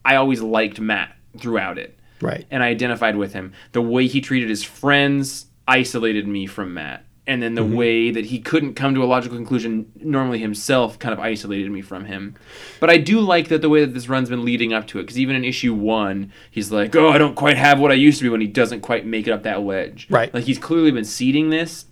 [0.04, 2.46] i always liked matt throughout it Right.
[2.52, 7.06] and i identified with him the way he treated his friends isolated me from matt
[7.28, 7.76] and then the mm-hmm.
[7.76, 11.82] way that he couldn't come to a logical conclusion normally himself kind of isolated me
[11.82, 12.36] from him.
[12.80, 15.04] But i do like that the way that this run's been leading up to it
[15.04, 18.18] because even in issue one he's like oh i don't quite have what i used
[18.20, 20.34] to be when he doesn't quite make it up that ledge Right.
[20.34, 21.86] like he's clearly been seeding this.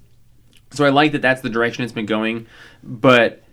[0.71, 2.47] So i like that that's the direction it's been going.
[2.81, 3.43] But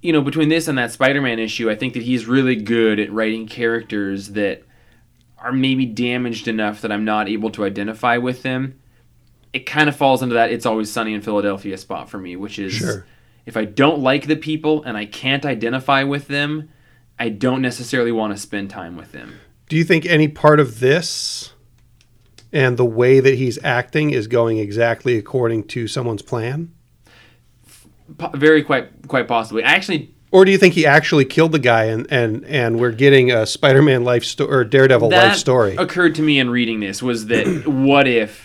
[0.00, 3.10] you know between this and that spider-man issue i think that he's really good at
[3.10, 4.62] writing characters that
[5.38, 8.78] are maybe damaged enough that i'm not able to identify with them
[9.54, 12.58] it kind of falls into that it's always sunny in philadelphia spot for me which
[12.58, 13.06] is Sure.
[13.46, 16.68] if i don't like the people and i can't identify with them
[17.18, 19.34] i don't necessarily want to spend time with them
[19.68, 21.52] Do you think any part of this
[22.52, 26.72] and the way that he's acting is going exactly according to someone's plan?
[28.18, 31.58] Po- very quite quite possibly i actually Or do you think he actually killed the
[31.60, 35.76] guy and, and, and we're getting a Spider Man life story or Daredevil life story?
[35.76, 37.46] occurred to me in reading this was that
[37.88, 38.43] what if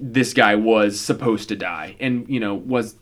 [0.00, 2.96] this guy was supposed to die and you know was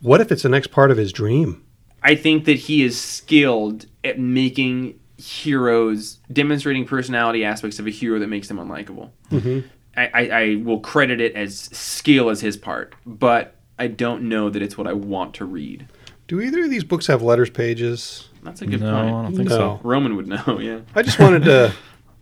[0.00, 1.64] What if it's the next part of his dream?
[2.02, 8.18] I think that he is skilled at making heroes, demonstrating personality aspects of a hero
[8.18, 9.10] that makes them unlikable.
[9.30, 9.60] Mm-hmm.
[9.96, 14.50] I, I, I will credit it as skill as his part, but I don't know
[14.50, 15.86] that it's what I want to read.
[16.28, 18.28] Do either of these books have letters pages?
[18.42, 19.24] That's a good No, I point.
[19.26, 19.56] don't think No.
[19.56, 19.80] so.
[19.82, 20.80] Roman would know, yeah.
[20.94, 21.72] I just wanted to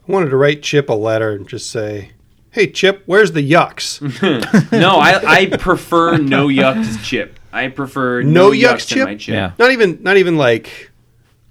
[0.09, 2.11] I wanted to write Chip a letter and just say,
[2.51, 4.01] "Hey Chip, where's the yucks?"
[4.73, 7.39] no, I, I prefer no yucks chip.
[7.53, 9.05] I prefer No no, yucks yucks, chip?
[9.05, 9.35] my chip.
[9.35, 9.53] Yeah.
[9.59, 10.91] not even not even like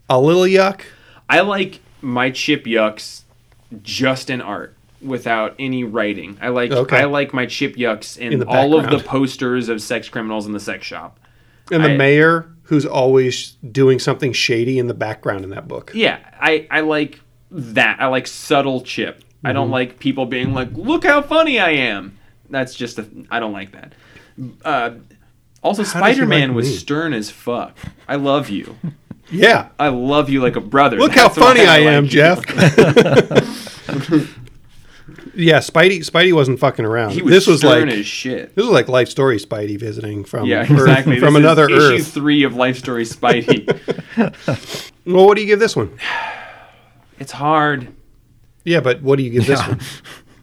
[0.10, 0.82] a little yuck.
[1.30, 3.22] I like my chip yucks
[3.84, 6.38] just in art without any writing.
[6.42, 6.98] I like Okay.
[6.98, 10.46] I like my chip yucks in, In the all of the posters of sex criminals
[10.48, 11.20] in the sex shop.
[11.72, 15.92] And the I- mayor who's always doing something shady in the background in that book.
[15.94, 17.20] Yeah, I I like
[17.52, 18.00] that.
[18.00, 19.24] I like subtle chip.
[19.44, 19.56] I Mm-hmm.
[19.56, 22.18] don't like people being like, "Look how funny I am."
[22.50, 23.94] That's just a I don't like that.
[24.66, 24.92] Uh,
[25.64, 26.76] also, Spider Man like was me?
[26.76, 27.78] stern as fuck.
[28.08, 28.76] I love you.
[29.32, 29.68] Yeah.
[29.78, 30.98] I love you like a brother.
[30.98, 32.10] Look That's how funny I, like am, you.
[32.10, 32.40] Jeff.
[35.36, 37.12] yeah, Spidey Spidey wasn't fucking around.
[37.12, 38.56] He was this was stern like as shit.
[38.56, 41.20] this was like life story Spidey visiting from Yeah, Earth- exactly.
[41.20, 43.66] from This is another issue three of Life Story Spidey.
[45.06, 45.98] Well, what do you give this one?
[47.20, 47.88] it's hard.
[48.64, 49.80] Yeah, but what do you give this one?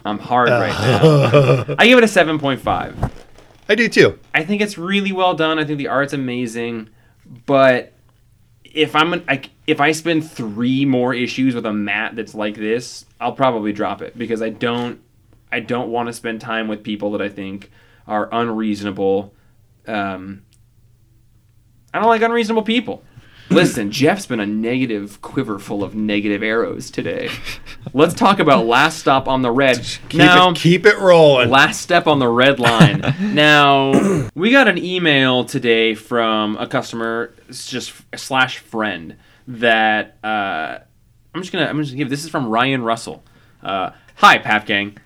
[0.05, 1.75] I'm hard right now.
[1.79, 2.97] I give it a seven point five.
[3.69, 4.19] I do too.
[4.35, 5.59] I think it's really well done.
[5.59, 6.89] I think the art's amazing,
[7.47, 7.93] but
[8.65, 12.55] if I'm an, I, if I spend three more issues with a mat that's like
[12.55, 15.01] this, I'll probably drop it because I don't
[15.51, 17.71] I don't want to spend time with people that I think
[18.07, 19.35] are unreasonable.
[19.87, 20.43] Um,
[21.93, 23.03] I don't like unreasonable people.
[23.49, 27.31] Listen, Jeff's been a negative quiver full of negative arrows today.
[27.95, 29.79] Let's talk about last stop on the red.
[30.09, 31.49] Keep now, it keep it rolling.
[31.49, 33.03] Last step on the red line.
[33.21, 40.79] now, we got an email today from a customer, it's just slash friend, that uh,
[41.35, 43.23] I'm just gonna I'm just gonna give this is from Ryan Russell.
[43.63, 44.97] Uh, Hi, Pap Gang.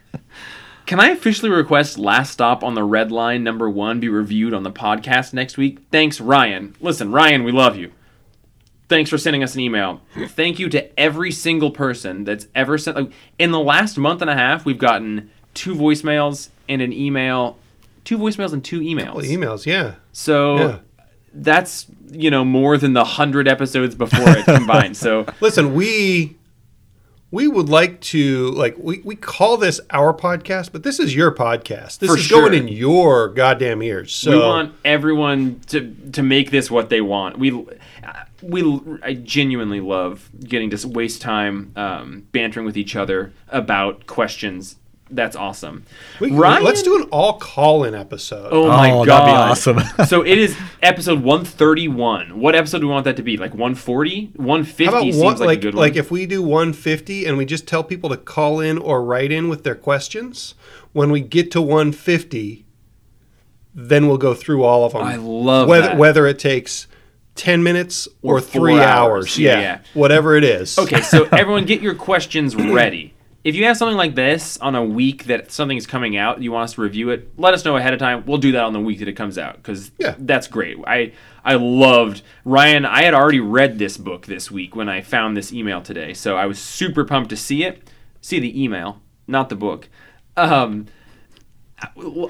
[0.87, 4.63] Can I officially request Last Stop on the Red Line number one be reviewed on
[4.63, 5.79] the podcast next week?
[5.93, 6.75] Thanks, Ryan.
[6.81, 7.93] Listen, Ryan, we love you.
[8.91, 10.01] Thanks for sending us an email.
[10.31, 12.97] Thank you to every single person that's ever sent.
[12.97, 17.57] Like, in the last month and a half, we've gotten two voicemails and an email,
[18.05, 19.15] two voicemails and two emails.
[19.15, 19.95] Well, emails, yeah.
[20.11, 20.79] So Yeah.
[21.33, 24.97] that's you know more than the hundred episodes before it combined.
[24.97, 26.37] So Listen, we
[27.31, 31.33] we would like to like we, we call this our podcast, but this is your
[31.33, 32.01] podcast.
[32.01, 34.13] This For is going in your goddamn ears.
[34.13, 37.39] So we want everyone to to make this what they want.
[37.39, 37.65] We
[38.43, 44.77] we I genuinely love getting to waste time um, bantering with each other about questions.
[45.13, 45.87] That's awesome.
[46.21, 48.51] we, Ryan- let's do an all call in episode.
[48.53, 49.37] Oh my Oh, god, that'd be
[49.81, 50.07] awesome.
[50.07, 52.39] so it is episode 131.
[52.39, 53.37] What episode do we want that to be?
[53.37, 54.31] Like 140?
[54.37, 57.37] 150 How about seems one, like, like a good like if we do 150 and
[57.37, 60.55] we just tell people to call in or write in with their questions,
[60.93, 62.65] when we get to 150,
[63.75, 65.03] then we'll go through all of them.
[65.03, 65.97] I love whether that.
[65.99, 66.87] whether it takes
[67.37, 68.81] 10 minutes or, Or 3 hours.
[68.83, 69.39] hours.
[69.39, 69.79] Yeah, Yeah, yeah.
[69.95, 70.79] whatever it is.
[70.79, 73.15] Okay, so everyone get your questions ready.
[73.43, 76.65] If you have something like this on a week that something's coming out, you want
[76.65, 78.25] us to review it, let us know ahead of time.
[78.27, 80.15] We'll do that on the week that it comes out because Yeah.
[80.19, 80.77] that's great.
[80.87, 81.13] I
[81.43, 82.85] I loved Ryan.
[82.85, 86.37] I had already read this book this week when I found this email today, so
[86.37, 87.89] I was super pumped to see it,
[88.21, 89.89] see the email, not the book.
[90.37, 90.85] Um,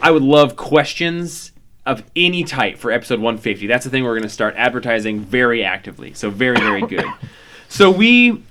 [0.00, 1.50] I would love questions
[1.86, 3.66] of any type for episode 150.
[3.66, 6.14] That's the thing we're going to start advertising very actively.
[6.14, 7.06] So very very good.
[7.72, 8.42] So we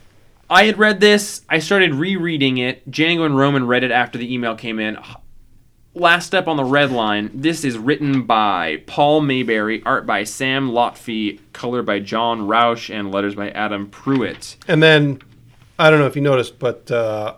[0.49, 2.89] I had read this, I started rereading it.
[2.89, 4.97] Django and Roman read it after the email came in.
[5.93, 7.29] Last Stop on the Red Line.
[7.33, 13.11] This is written by Paul Mayberry, art by Sam Lotfi, color by John Rauch, and
[13.11, 14.55] letters by Adam Pruitt.
[14.67, 15.21] And then
[15.77, 17.35] I don't know if you noticed, but uh,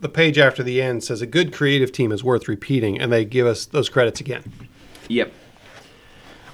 [0.00, 3.24] the page after the end says a good creative team is worth repeating, and they
[3.24, 4.52] give us those credits again.
[5.12, 5.32] Yep.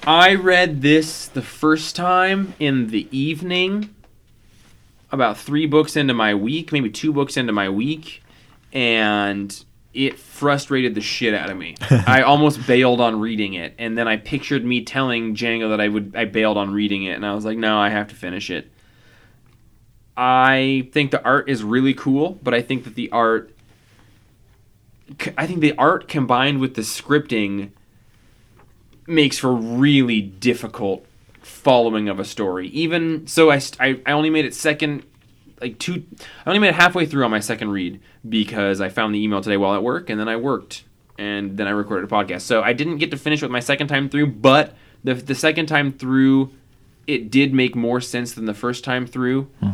[0.05, 3.95] I read this the first time in the evening,
[5.11, 8.21] about three books into my week, maybe two books into my week,
[8.73, 11.77] and it frustrated the shit out of me.
[11.89, 15.87] I almost bailed on reading it, and then I pictured me telling Django that I
[15.87, 18.49] would I bailed on reading it, and I was like, no, I have to finish
[18.49, 18.69] it.
[20.17, 23.55] I think the art is really cool, but I think that the art
[25.37, 27.71] I think the art combined with the scripting
[29.09, 31.05] makes for really difficult
[31.41, 32.67] following of a story.
[32.69, 35.05] Even so, I, I, I only made it second,
[35.59, 36.03] like two,
[36.45, 39.41] I only made it halfway through on my second read because I found the email
[39.41, 40.83] today while at work and then I worked
[41.17, 42.41] and then I recorded a podcast.
[42.41, 45.65] So I didn't get to finish with my second time through, but the, the second
[45.67, 46.51] time through,
[47.07, 49.71] it did make more sense than the first time through hmm.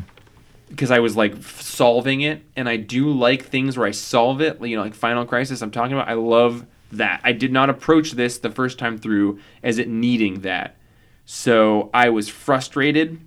[0.69, 4.61] because I was like solving it, and I do like things where I solve it.
[4.61, 5.61] You know, like Final Crisis.
[5.61, 6.07] I'm talking about.
[6.07, 6.65] I love
[6.97, 7.21] that.
[7.23, 10.77] I did not approach this the first time through as it needing that,
[11.25, 13.19] so I was frustrated.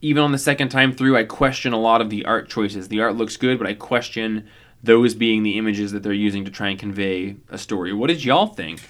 [0.00, 2.88] Even on the second time through, I question a lot of the art choices.
[2.88, 4.48] The art looks good, but I question
[4.82, 7.92] those being the images that they're using to try and convey a story.
[7.92, 8.80] What did y'all think?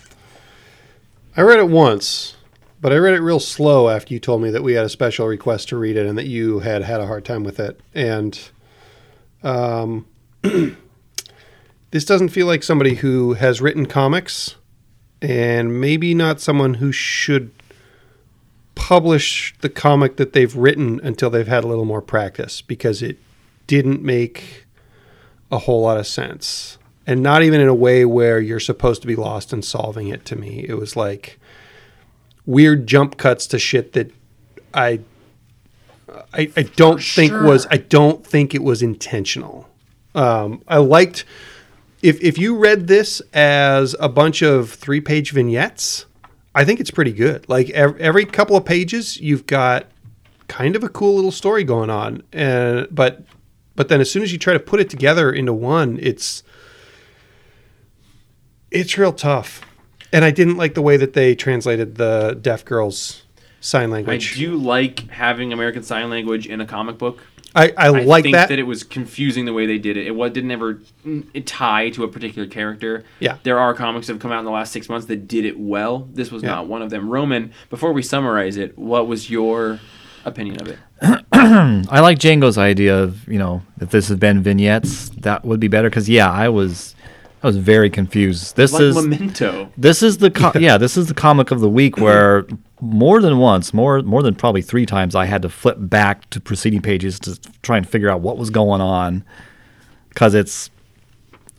[1.37, 2.37] I read it once,
[2.81, 5.27] but I read it real slow after you told me that we had a special
[5.27, 7.81] request to read it and that you had had a hard time with it.
[7.95, 8.39] And
[9.43, 10.07] um,
[11.93, 14.57] this doesn't feel like somebody who has written comics
[15.21, 17.53] and maybe not someone who should
[18.75, 23.19] publish the comic that they've written until they've had a little more practice because it
[23.67, 24.65] didn't make
[25.53, 26.79] a whole lot of sense.
[27.07, 30.25] And not even in a way where you're supposed to be lost in solving it
[30.27, 30.65] to me.
[30.67, 31.39] It was like
[32.47, 34.11] weird jump cuts to shit that
[34.73, 35.01] I
[36.33, 39.69] I, I don't think was I don't think it was intentional.
[40.15, 41.25] Um, I liked
[42.03, 46.07] if if you read this as a bunch of three page vignettes,
[46.55, 47.49] I think it's pretty good.
[47.49, 49.87] Like ev- every couple of pages, you've got
[50.49, 53.23] kind of a cool little story going on, and but
[53.77, 56.43] but then as soon as you try to put it together into one, it's
[58.71, 59.63] it's real tough.
[60.13, 63.23] And I didn't like the way that they translated the deaf girl's
[63.61, 64.35] sign language.
[64.35, 67.23] I do like having American Sign Language in a comic book.
[67.55, 68.51] I, I, I like think that.
[68.51, 70.07] it was confusing the way they did it.
[70.07, 73.05] It wa- didn't ever mm, tie to a particular character.
[73.21, 73.37] Yeah.
[73.43, 75.59] There are comics that have come out in the last six months that did it
[75.59, 76.09] well.
[76.13, 76.51] This was Yeah.
[76.51, 77.09] not one of them.
[77.11, 79.81] Roman, before we summarize it, what was your
[80.25, 80.79] opinion of it?
[81.33, 85.69] I like Django's idea of you know if this had been vignettes, that would be
[85.69, 85.91] better.
[85.91, 86.95] Because yeah, I was
[87.43, 88.57] I was very confused.
[88.57, 89.73] This like is Memento.
[89.77, 92.47] this is the co- yeah this is the comic of the week where
[92.81, 96.41] more than once, more more than probably three times, I had to flip back to
[96.41, 99.25] preceding pages to try and figure out what was going on
[100.09, 100.71] because it's.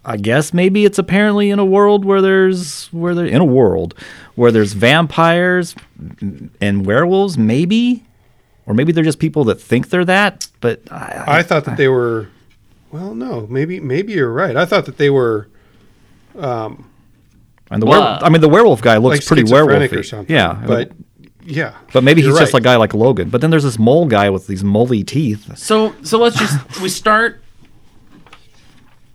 [0.05, 3.95] I guess maybe it's apparently in a world where there's where they're in a world
[4.35, 5.75] where there's vampires
[6.59, 8.03] and werewolves, maybe,
[8.65, 10.49] or maybe they're just people that think they're that.
[10.59, 12.27] But I, I thought that they were.
[12.91, 14.57] Well, no, maybe maybe you're right.
[14.57, 15.47] I thought that they were
[16.37, 16.89] Um,
[17.71, 20.03] and the Well, werewolf, I mean the werewolf guy looks like pretty schizophrenic werewolfy or
[20.03, 20.35] something.
[20.35, 20.91] Yeah, but
[21.45, 23.29] yeah, But maybe you're he's just a guy like Logan.
[23.29, 25.57] But then there's this mole guy with these moldy teeth.
[25.57, 27.41] So so let's just we start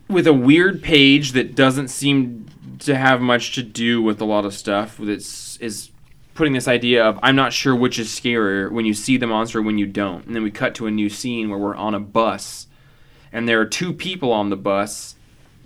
[0.08, 2.46] with a weird page that doesn't seem
[2.80, 4.96] to have much to do with a lot of stuff.
[4.98, 5.08] That
[5.60, 5.90] is
[6.34, 9.58] putting this idea of I'm not sure which is scarier when you see the monster
[9.58, 10.24] or when you don't.
[10.26, 12.66] And then we cut to a new scene where we're on a bus,
[13.32, 15.16] and there are two people on the bus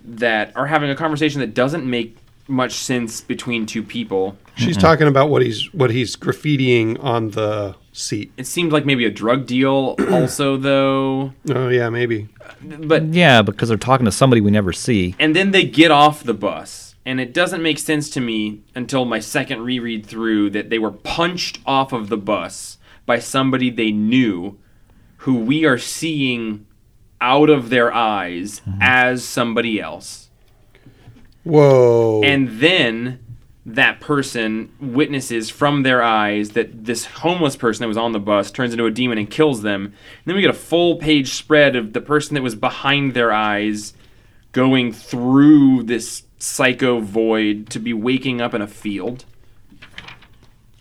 [0.03, 4.37] that are having a conversation that doesn't make much sense between two people.
[4.55, 4.81] She's mm-hmm.
[4.81, 8.31] talking about what he's what he's graffitiing on the seat.
[8.37, 11.33] It seemed like maybe a drug deal, also though.
[11.49, 12.27] Oh yeah, maybe.
[12.41, 15.15] Uh, but Yeah, because they're talking to somebody we never see.
[15.19, 19.05] and then they get off the bus and it doesn't make sense to me until
[19.05, 23.91] my second reread through that they were punched off of the bus by somebody they
[23.91, 24.57] knew
[25.17, 26.65] who we are seeing
[27.23, 28.79] out of their eyes mm-hmm.
[28.81, 30.29] as somebody else
[31.43, 32.21] Whoa.
[32.23, 33.19] and then
[33.65, 38.51] that person witnesses from their eyes that this homeless person that was on the bus
[38.51, 39.85] turns into a demon and kills them.
[39.85, 39.93] And
[40.25, 43.93] then we get a full page spread of the person that was behind their eyes
[44.51, 49.23] going through this psycho void to be waking up in a field.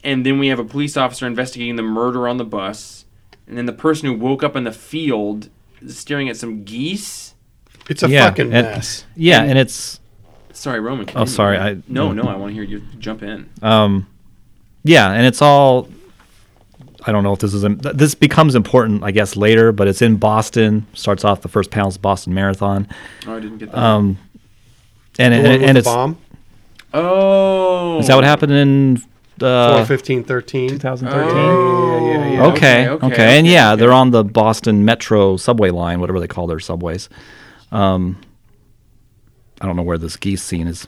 [0.02, 3.04] And then we have a police officer investigating the murder on the bus.
[3.46, 5.50] And then the person who woke up in the field is
[5.88, 7.34] staring at some geese.
[7.88, 9.04] it's a yeah, fucking and- mess.
[9.16, 10.00] Yeah, and it's
[10.54, 11.08] Sorry, Roman.
[11.16, 12.22] Oh, sorry, I- no, no.
[12.24, 13.48] I want to hear you jump in.
[13.62, 14.06] um,
[14.84, 15.88] yeah, and it's all.
[17.04, 19.72] I don't know if this is this becomes important, I guess, later.
[19.72, 20.86] But it's in Boston.
[20.94, 22.86] Starts off the first panel's Boston Marathon,
[23.26, 23.78] Oh, I didn't get that.
[23.78, 24.18] um,
[25.18, 26.18] and The and, one with and the it's bomb.
[26.94, 29.02] oh, is that what happened in
[29.38, 30.68] Four uh, fifteen thirteen.
[30.68, 31.36] 2013?
[31.36, 32.46] Oh, Yeah, yeah, yeah.
[32.46, 33.80] Okay, okay, okay, okay, and yeah, okay.
[33.80, 37.08] they're on the Boston Metro subway line, whatever they call their subways.
[37.70, 38.20] Um,
[39.60, 40.86] I don't know where this geese scene is,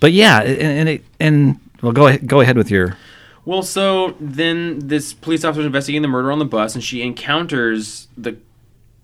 [0.00, 2.96] but yeah, and and, it, and well, go ahead, go ahead with your.
[3.44, 7.02] Well, so then this police officer is investigating the murder on the bus, and she
[7.02, 8.36] encounters the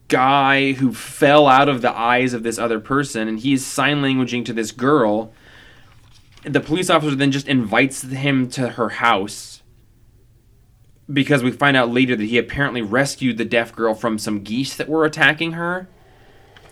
[0.09, 4.45] guy who fell out of the eyes of this other person, and he's sign languaging
[4.45, 5.33] to this girl.
[6.43, 9.62] The police officer then just invites him to her house
[11.12, 14.76] because we find out later that he apparently rescued the deaf girl from some geese
[14.76, 15.88] that were attacking her.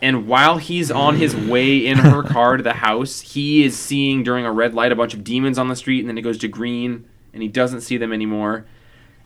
[0.03, 1.49] And while he's on his mm.
[1.49, 4.97] way in her car to the house, he is seeing during a red light a
[4.97, 7.83] bunch of demons on the street, and then it goes to green, and he doesn't
[7.83, 8.67] see them anymore.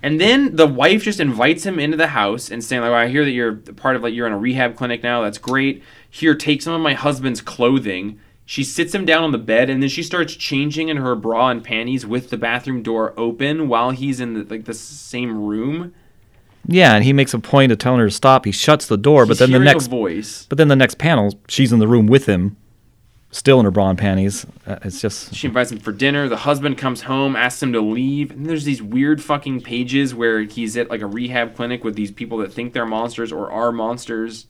[0.02, 3.08] And then the wife just invites him into the house and saying, like, well, I
[3.08, 5.22] hear that you're part of like you're in a rehab clinic now.
[5.22, 5.82] That's great.
[6.10, 8.20] Here, take some of my husband's clothing.
[8.46, 11.48] She sits him down on the bed, and then she starts changing in her bra
[11.48, 15.94] and panties with the bathroom door open while he's in the, like the same room.
[16.66, 18.44] Yeah, and he makes a point of telling her to stop.
[18.44, 20.46] He shuts the door, but He's then the next, voice.
[20.48, 22.56] but then the next panel, she's in the room with him,
[23.30, 24.46] still in her bra and panties.
[24.66, 26.28] Uh, it's just She invites him for dinner.
[26.28, 28.30] The husband comes home, asks him to leave.
[28.30, 32.10] And there's these weird fucking pages where he's at like a rehab clinic with these
[32.10, 34.46] people that think they're monsters or are monsters.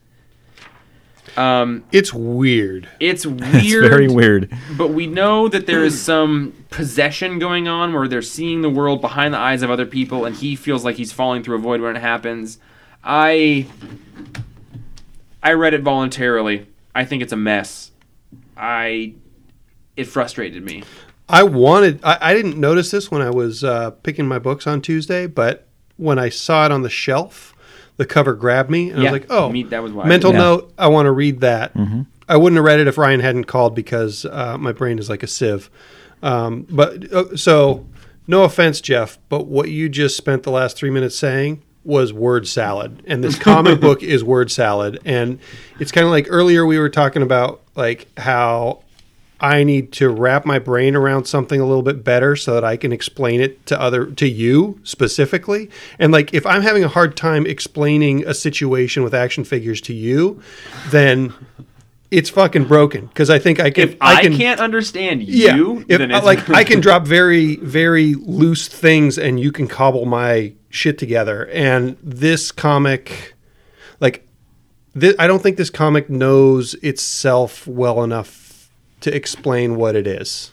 [1.36, 2.88] Um, It's weird.
[3.00, 3.40] it's weird.
[3.54, 4.52] it's very weird.
[4.76, 9.00] But we know that there is some possession going on where they're seeing the world
[9.00, 11.80] behind the eyes of other people, and he feels like he's falling through a void
[11.80, 12.58] when it happens.
[13.02, 13.66] I
[15.42, 16.66] I read it voluntarily.
[16.94, 17.90] I think it's a mess.
[18.56, 19.14] I
[19.96, 20.82] it frustrated me.
[21.28, 22.00] I wanted.
[22.04, 25.66] I, I didn't notice this when I was uh, picking my books on Tuesday, but
[25.96, 27.53] when I saw it on the shelf,
[27.96, 30.40] the cover grabbed me, and I was like, "Oh, me- that was why mental did
[30.40, 30.44] that.
[30.44, 30.72] note.
[30.78, 31.72] I want to read that."
[32.26, 35.22] I wouldn't have read it if Ryan hadn't called because uh, my brain is like
[35.22, 35.68] a sieve.
[36.22, 37.84] Um, but uh, so,
[38.26, 42.48] no offense, Jeff, but what you just spent the last three minutes saying was word
[42.48, 45.38] salad, and this comic book is word salad, and
[45.78, 48.82] it's kind of like earlier we were talking about like how
[49.44, 52.78] I need to wrap my brain around something a little bit better so that I
[52.78, 55.68] can explain it to other to you specifically.
[55.98, 59.92] And like if I'm having a hard time explaining a situation with action figures to
[59.92, 60.40] you,
[60.88, 61.34] then
[62.10, 65.84] it's fucking broken because I think I can If I, can can't understand yeah, you,
[65.88, 69.68] if, then uh, it's like I can drop very very loose things and you can
[69.68, 71.48] cobble my shit together.
[71.48, 73.34] And this comic,
[74.00, 74.26] like,
[74.98, 78.44] thi- I don't think this comic knows itself well enough
[79.04, 80.52] to explain what it is.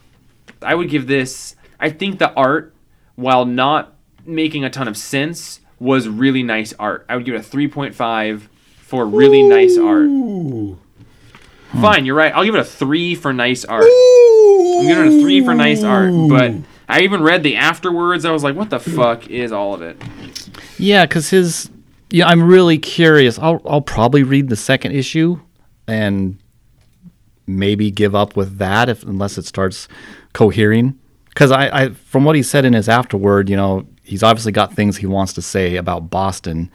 [0.62, 1.56] I would give this.
[1.80, 2.74] I think the art,
[3.16, 3.96] while not
[4.26, 7.06] making a ton of sense, was really nice art.
[7.10, 8.48] I would give it a three point five
[8.78, 10.04] for really nice art.
[10.04, 10.78] Ooh.
[11.80, 12.34] Fine, you're right.
[12.36, 13.84] I'll give it a three for nice art.
[13.86, 16.52] I'm giving it a three for nice art, but
[16.90, 18.26] I even read the afterwards.
[18.26, 19.98] I was like, what the fuck is all of it?
[20.78, 21.70] Yeah, because his.
[22.10, 23.40] Yeah, I'm really curious.
[23.40, 25.40] I'll I'll probably read the second issue,
[25.88, 26.38] and
[27.48, 29.88] maybe give up with that if unless it starts
[30.34, 30.98] cohering.
[31.30, 34.74] Because I, I, from what he said in his afterword, you know, he's obviously got
[34.74, 36.70] things he wants to say about Boston,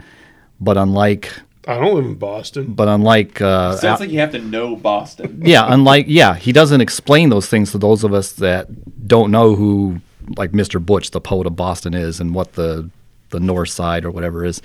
[0.60, 1.30] but unlike,
[1.68, 2.74] I don't live in Boston.
[2.74, 5.42] but unlike, uh, Sounds like you have to know Boston.
[5.44, 8.68] yeah, unlike, yeah, he doesn't explain those things to those of us that
[9.06, 10.00] don't know who,
[10.36, 10.84] like Mr.
[10.84, 12.88] Butch, the poet of Boston, is, and what the
[13.30, 14.62] the North Side or whatever is.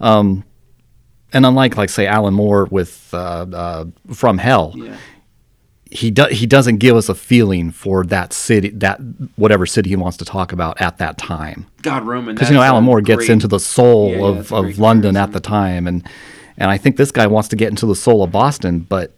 [0.00, 0.44] Um,
[1.32, 4.96] and unlike, like, say, Alan Moore with uh, uh, From Hell, Yeah.
[5.94, 8.98] He do, he doesn't give us a feeling for that city, that
[9.36, 11.68] whatever city he wants to talk about at that time.
[11.82, 12.34] God, Roman.
[12.34, 14.50] Because you know, that's Alan a Moore gets into the soul Yeah, yeah, of, that's
[14.50, 16.04] a of great London at the time, and
[16.58, 19.12] and I think this guy wants to get into the soul of Boston, but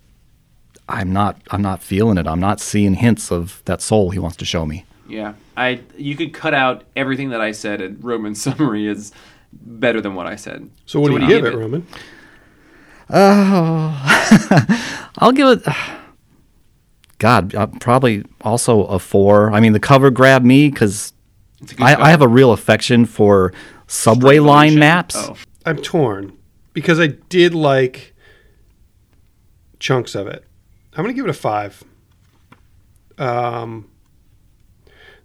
[0.86, 2.26] I'm not I'm not feeling it.
[2.26, 4.84] I'm not seeing hints of that soul he wants to show me.
[5.08, 5.80] Yeah, I.
[5.96, 9.12] You could cut out everything that I said, and Roman's summary is
[9.50, 10.68] better than what I said.
[10.84, 11.86] So what do you give it, Roman?
[13.08, 15.74] Oh, I'll give it.
[17.18, 19.50] God, uh, probably also a four.
[19.52, 21.12] I mean, the cover grabbed me because
[21.62, 22.06] It's a good I.
[22.06, 23.52] I have a real affection for
[23.86, 25.16] subway line maps.
[25.16, 25.36] Oh.
[25.64, 26.36] I'm torn
[26.74, 28.14] because I did like
[29.80, 30.44] chunks of it.
[30.94, 31.82] I'm going to give it a five.
[33.18, 33.90] Um,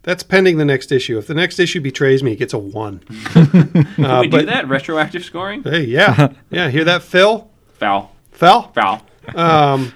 [0.03, 1.17] that's pending the next issue.
[1.17, 2.99] If the next issue betrays me, it gets a one.
[3.33, 4.67] Can Uh, we do that?
[4.67, 5.61] Retroactive scoring?
[5.63, 6.69] Hey, yeah, yeah.
[6.69, 7.49] Hear that, Phil?
[7.73, 8.15] Foul.
[8.31, 8.63] Phil?
[8.73, 9.05] Foul.
[9.35, 9.93] Um,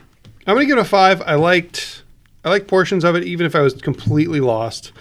[0.47, 1.21] I'm gonna give it a five.
[1.21, 2.03] I liked,
[2.43, 4.91] I like portions of it, even if I was completely lost.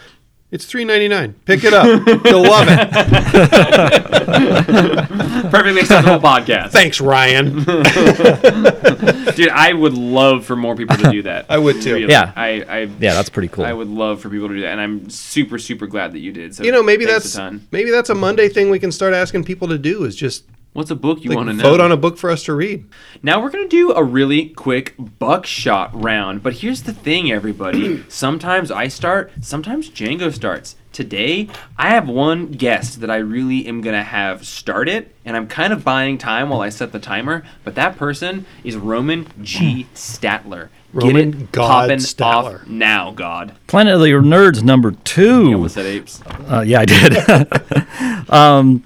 [0.51, 1.34] It's three ninety nine.
[1.47, 1.84] Pick it up.
[2.24, 2.78] You'll love it.
[5.51, 6.70] Perfectly acceptable podcast.
[6.70, 7.64] Thanks, Ryan.
[9.34, 11.47] Dude, I would love for more people to do that.
[11.49, 11.95] I would too.
[11.95, 12.12] Really.
[12.12, 12.32] Yeah.
[12.36, 13.64] I, I Yeah, that's pretty cool.
[13.64, 16.30] I would love for people to do that, and I'm super, super glad that you
[16.30, 16.55] did.
[16.55, 17.36] So You know, maybe that's
[17.72, 20.45] maybe that's a Monday thing we can start asking people to do is just
[20.75, 21.62] What's a book you like, want to know?
[21.62, 22.85] vote on a book for us to read.
[23.22, 26.43] Now we're gonna do a really quick buckshot round.
[26.43, 28.03] But here's the thing, everybody.
[28.09, 30.75] sometimes I start, sometimes Django starts.
[30.91, 31.49] Today,
[31.79, 35.72] I have one guest that I really am gonna have start it, and I'm kind
[35.72, 37.45] of buying time while I set the timer.
[37.62, 39.87] But that person is Roman G.
[39.95, 40.70] Statler.
[40.93, 42.62] Roman Get it God poppin' Statler.
[42.62, 43.55] off now, God.
[43.68, 45.22] Planet of the Nerds number two.
[45.22, 45.55] You two.
[45.55, 46.20] almost said apes.
[46.27, 48.29] Uh, yeah, I did.
[48.31, 48.85] um,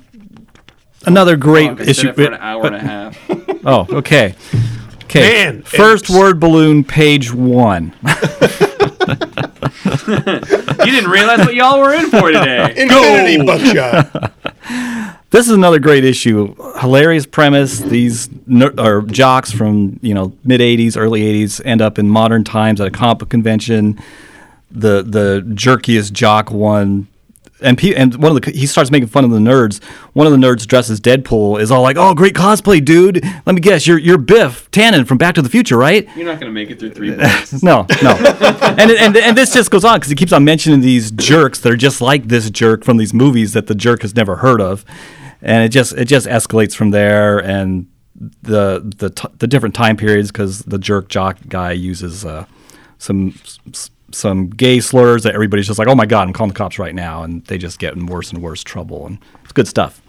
[1.06, 2.08] another great Fuck, I said issue.
[2.10, 3.18] it for an hour and a half.
[3.64, 4.34] Oh, okay.
[5.04, 5.20] Okay.
[5.20, 6.10] Man, First apes.
[6.18, 7.92] word balloon, page one.
[8.02, 8.08] you
[10.92, 12.70] didn't realize what y'all were in for today.
[12.76, 14.32] Infinity buckshot.
[15.30, 16.54] This is another great issue.
[16.80, 17.78] Hilarious premise.
[17.80, 22.44] These ner- or jocks from you know mid '80s, early '80s end up in modern
[22.44, 24.00] times at a comic book convention.
[24.70, 27.08] The the jerkiest jock one,
[27.60, 29.82] and pe- and one of the he starts making fun of the nerds.
[30.12, 33.22] One of the nerds dresses Deadpool is all like, "Oh, great cosplay, dude!
[33.46, 36.38] Let me guess, you're you're Biff Tannen from Back to the Future, right?" You're not
[36.40, 37.62] gonna make it through three books.
[37.62, 38.10] No, no.
[38.12, 41.72] and, and and this just goes on because he keeps on mentioning these jerks that
[41.72, 44.84] are just like this jerk from these movies that the jerk has never heard of,
[45.42, 47.86] and it just it just escalates from there and
[48.42, 52.46] the the t- the different time periods because the jerk jock guy uses uh,
[52.98, 53.34] some
[53.72, 56.78] s- some gay slurs that everybody's just like, oh my god, I'm calling the cops
[56.78, 60.00] right now, and they just get in worse and worse trouble, and it's good stuff.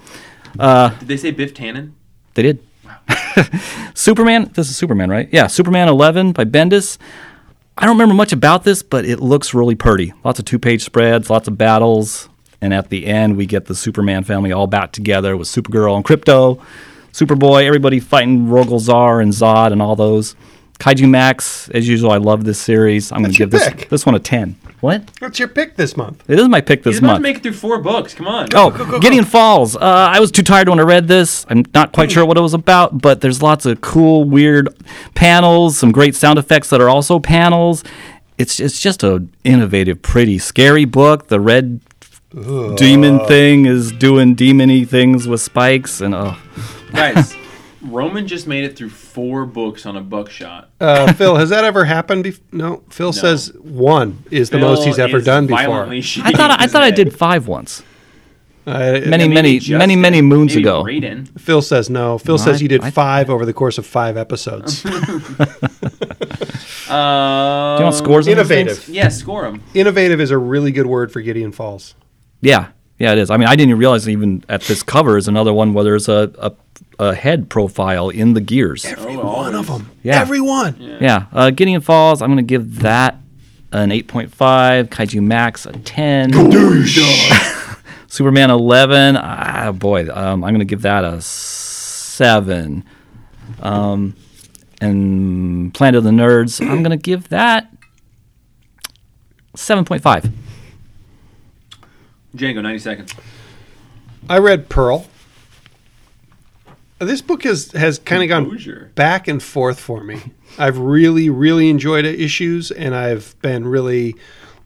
[0.58, 1.92] Uh, did they say Biff Tannen?
[2.34, 2.64] They did.
[3.94, 4.52] Superman.
[4.54, 5.30] This is Superman, right?
[5.32, 6.98] Yeah, Superman 11 by Bendis.
[7.78, 10.14] I don't remember much about this, but it looks really pretty.
[10.24, 12.28] Lots of two-page spreads, lots of battles,
[12.62, 16.04] and at the end we get the Superman family all back together with Supergirl and
[16.04, 16.62] Krypto,
[17.14, 20.36] Superboy, everybody fighting Rogol Zar and Zod and all those.
[20.80, 23.12] Kaiju Max, as usual, I love this series.
[23.12, 23.90] I'm going to give this pick.
[23.90, 24.56] this one a 10.
[24.80, 25.12] What?
[25.20, 26.24] What's your pick this month?
[26.30, 27.18] It is my pick this He's about month.
[27.18, 28.14] to make it through four books.
[28.14, 28.48] Come on.
[28.56, 29.76] Oh, Gideon Falls.
[29.76, 31.46] Uh, I was too tired when I read this.
[31.50, 34.70] I'm not quite sure what it was about, but there's lots of cool, weird
[35.16, 37.84] panels, some great sound effects that are also panels.
[38.38, 41.28] It's it's just a innovative, pretty, scary book.
[41.28, 41.82] The red
[42.78, 46.38] demon thing is doing demony things with spikes, and oh,
[46.94, 47.36] Guys,
[47.82, 50.70] Roman just made it through four books on a buckshot.
[50.82, 52.26] Uh, Phil, has that ever happened?
[52.26, 52.84] Bef- no.
[52.90, 55.86] Phil says one is the most he's ever done before.
[55.88, 57.84] I thought I his thought I did five once,
[58.68, 60.84] Uh, many, many, Justin, many, many moons ago.
[60.84, 61.28] Raiden.
[61.40, 62.18] Phil says no.
[62.18, 64.86] Phil No, says I- you did I- five over the course of five episodes.
[64.86, 64.90] Uh,
[67.78, 68.28] Do you want scores?
[68.28, 68.80] Innovative.
[68.80, 68.96] things?
[68.96, 69.64] Yeah, score them.
[69.74, 71.96] Innovative is a really good word for Gideon Falls.
[72.42, 72.70] Yeah,
[73.00, 73.30] yeah, it is.
[73.32, 76.08] I mean, I didn't even realize even at this cover is another one where there's
[76.10, 76.52] a, a,
[77.00, 78.86] a head profile in the gears.
[78.86, 79.90] Every Oh, one of them.
[80.04, 80.20] Yeah.
[80.22, 80.76] Every one.
[80.80, 82.22] Yeah, uh, Gideon Falls.
[82.22, 83.16] I'm going to give that
[83.72, 84.30] an 8.5.
[84.90, 86.32] Kaiju Max a 10.
[88.08, 89.18] Superman 11.
[89.18, 92.84] Ah, boy, um, I'm going to give that a seven.
[93.62, 94.16] Um,
[94.82, 96.60] and Planet of the Nerds.
[96.62, 97.72] I'm going to give that
[99.56, 100.32] 7.5.
[102.36, 103.14] Django, 90 seconds.
[104.30, 105.08] I read Pearl.
[107.00, 110.34] This book has has kind of gone back and forth for me.
[110.58, 114.16] I've really really enjoyed issues, and I've been really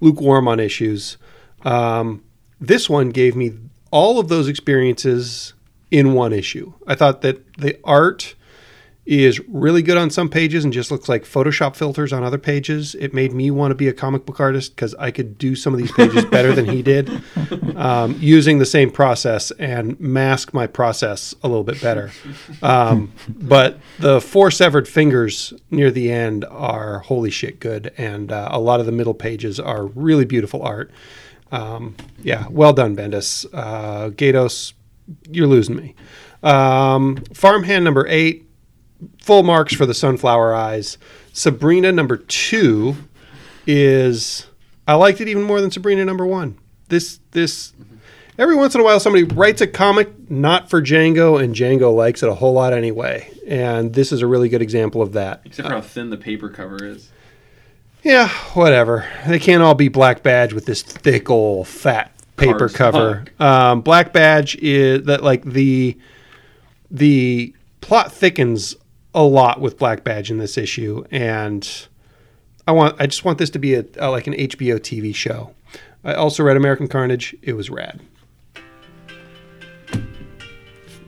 [0.02, 1.18] lukewarm on issues.
[1.64, 2.24] Um,
[2.60, 3.54] this one gave me
[3.92, 5.54] all of those experiences
[5.92, 6.74] in one issue.
[6.88, 8.34] I thought that the art
[9.06, 12.96] is really good on some pages and just looks like Photoshop filters on other pages.
[12.96, 15.74] It made me want to be a comic book artist because I could do some
[15.74, 17.10] of these pages better than he did
[17.76, 22.12] um, using the same process and mask my process a little bit better.
[22.62, 28.50] Um, but the four severed fingers near the end are holy shit good, and uh,
[28.52, 30.92] a lot of the middle pages are really beautiful art.
[31.52, 33.46] Um, yeah, well done, Bendis.
[33.54, 34.74] Uh, Gaydos,
[35.30, 35.96] you're losing me.
[36.42, 38.43] Um, farmhand number eight,
[39.22, 40.98] full marks for the sunflower eyes.
[41.34, 42.96] Sabrina number two
[43.66, 44.46] is
[44.88, 46.58] I liked it even more than Sabrina number one.
[46.90, 47.74] This this
[48.38, 52.24] every once in a while somebody writes a comic not for Django and Django likes
[52.24, 53.30] it a whole lot anyway.
[53.48, 55.42] And this is a really good example of that.
[55.46, 57.10] Except for how thin the paper cover is.
[58.04, 59.08] Yeah, whatever.
[59.26, 63.26] They can't all be Black Badge with this thick old fat paper Cars cover.
[63.40, 65.98] Um, Black Badge is that like the
[66.92, 68.76] the plot thickens
[69.14, 71.88] a lot with Black Badge in this issue, and
[72.68, 75.54] I want I just want this to be a, a like an HBO TV show.
[76.04, 77.36] I also read American Carnage.
[77.42, 78.02] It was rad.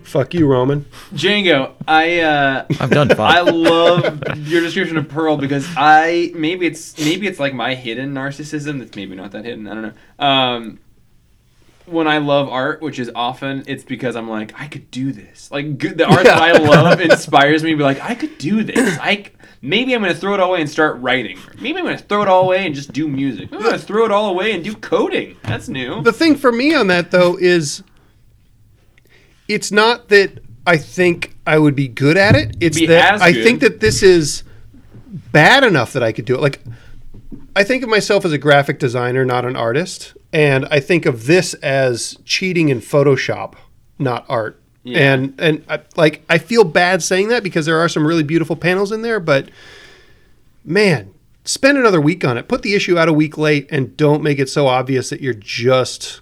[0.04, 0.86] Fuck you, Roman.
[1.14, 6.98] Django, I uh, I've done I love your description of Pearl because I maybe it's
[6.98, 9.68] maybe it's like my hidden narcissism that's maybe not that hidden.
[9.68, 10.26] I don't know.
[10.26, 10.80] Um,
[11.86, 15.52] when I love art, which is often, it's because I'm like I could do this.
[15.52, 18.64] Like good, the art that I love inspires me to be like I could do
[18.64, 18.98] this.
[19.02, 19.32] I
[19.62, 21.38] maybe I'm gonna throw it all away and start writing.
[21.60, 23.52] Maybe I'm gonna throw it all away and just do music.
[23.52, 25.38] Maybe I'm gonna throw it all away and do coding.
[25.44, 26.02] That's new.
[26.02, 27.84] The thing for me on that though is
[29.48, 32.58] it's not that I think I would be good at it.
[32.60, 34.44] It's Be that I think that this is
[35.06, 36.42] bad enough that I could do it.
[36.42, 36.62] Like
[37.56, 41.28] I think of myself as a graphic designer, not an artist, and I think of
[41.28, 43.54] this as cheating in Photoshop,
[43.98, 44.62] not art.
[44.84, 45.14] Yeah.
[45.14, 48.58] And and I, like I feel bad saying that because there are some really beautiful
[48.58, 49.50] panels in there, but
[50.66, 51.14] man,
[51.46, 52.50] spend another week on it.
[52.50, 55.34] Put the issue out a week late, and don't make it so obvious that you're
[55.34, 56.20] just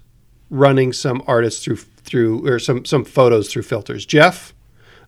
[0.51, 4.05] running some artists through through or some some photos through filters.
[4.05, 4.53] Jeff,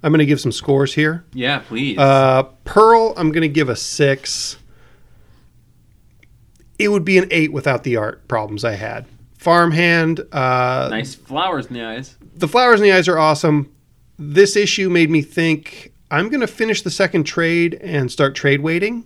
[0.02, 1.24] I'm going to give some scores here.
[1.32, 2.00] yeah, please.
[2.00, 4.58] Uh, Pearl, I'm going to give a six.
[6.78, 9.06] It would be an eight without the art problems I had.
[9.38, 12.16] Farmhand, uh, nice flowers in the eyes.
[12.36, 13.72] the flowers in the eyes are awesome.
[14.18, 18.62] This issue made me think I'm going to finish the second trade and start trade
[18.62, 19.06] waiting.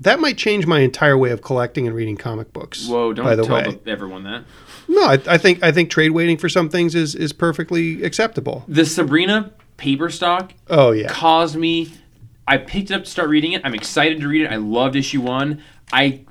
[0.00, 2.88] That might change my entire way of collecting and reading comic books.
[2.88, 3.12] Whoa!
[3.12, 4.42] Don't by the tell way, everyone that.
[4.88, 8.64] no, I, I think I think trade waiting for some things is is perfectly acceptable.
[8.66, 11.92] The Sabrina paper stock Oh yeah, caused me.
[12.48, 13.62] I picked it up to start reading it.
[13.64, 14.50] I'm excited to read it.
[14.50, 15.62] I loved issue one.
[15.92, 16.24] I,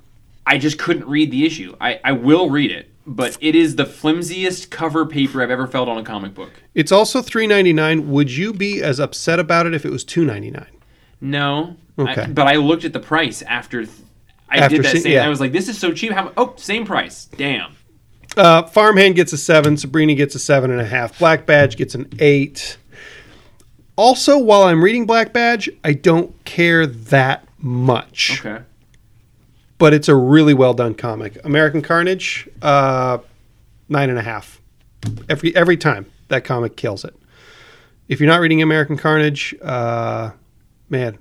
[0.45, 1.75] I just couldn't read the issue.
[1.79, 5.87] I, I will read it, but it is the flimsiest cover paper I've ever felt
[5.87, 6.51] on a comic book.
[6.73, 8.09] it's also three ninety nine.
[8.11, 10.77] Would you be as upset about it if it was two ninety nine?
[11.21, 11.75] No.
[11.99, 12.23] Okay.
[12.23, 13.85] I, but I looked at the price after.
[13.85, 13.97] th-
[14.49, 15.11] I After did that same.
[15.13, 15.25] yeah.
[15.25, 16.33] I was like, "This is so cheap." How?
[16.35, 17.25] Oh, same price.
[17.37, 17.75] Damn.
[18.35, 19.77] Uh, Farmhand gets a seven.
[19.77, 21.17] Sabrina gets a seven and a half.
[21.19, 22.77] Black Badge gets an eight.
[23.95, 28.39] Also, while I'm reading Black Badge, I don't care that much.
[28.43, 28.63] Okay.
[29.81, 31.43] But it's a really well done comic.
[31.43, 33.17] American Carnage, uh,
[33.89, 34.61] nine and a half.
[35.27, 37.15] Every every time that comic kills it.
[38.07, 40.31] If you're not reading American Carnage, uh,
[40.87, 41.17] man,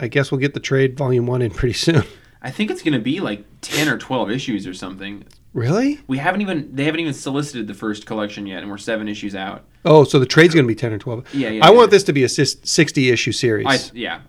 [0.00, 2.04] I guess we'll get the trade volume one in pretty soon.
[2.40, 5.26] I think it's gonna be like ten or twelve issues or something.
[5.52, 6.00] really?
[6.06, 6.74] We haven't even.
[6.74, 9.62] They haven't even solicited the first collection yet, and we're seven issues out.
[9.84, 11.26] Oh, so the trade's going to be ten or twelve.
[11.34, 11.76] Yeah, yeah, I yeah.
[11.76, 13.66] want this to be a sixty issue series.
[13.66, 14.20] I yeah.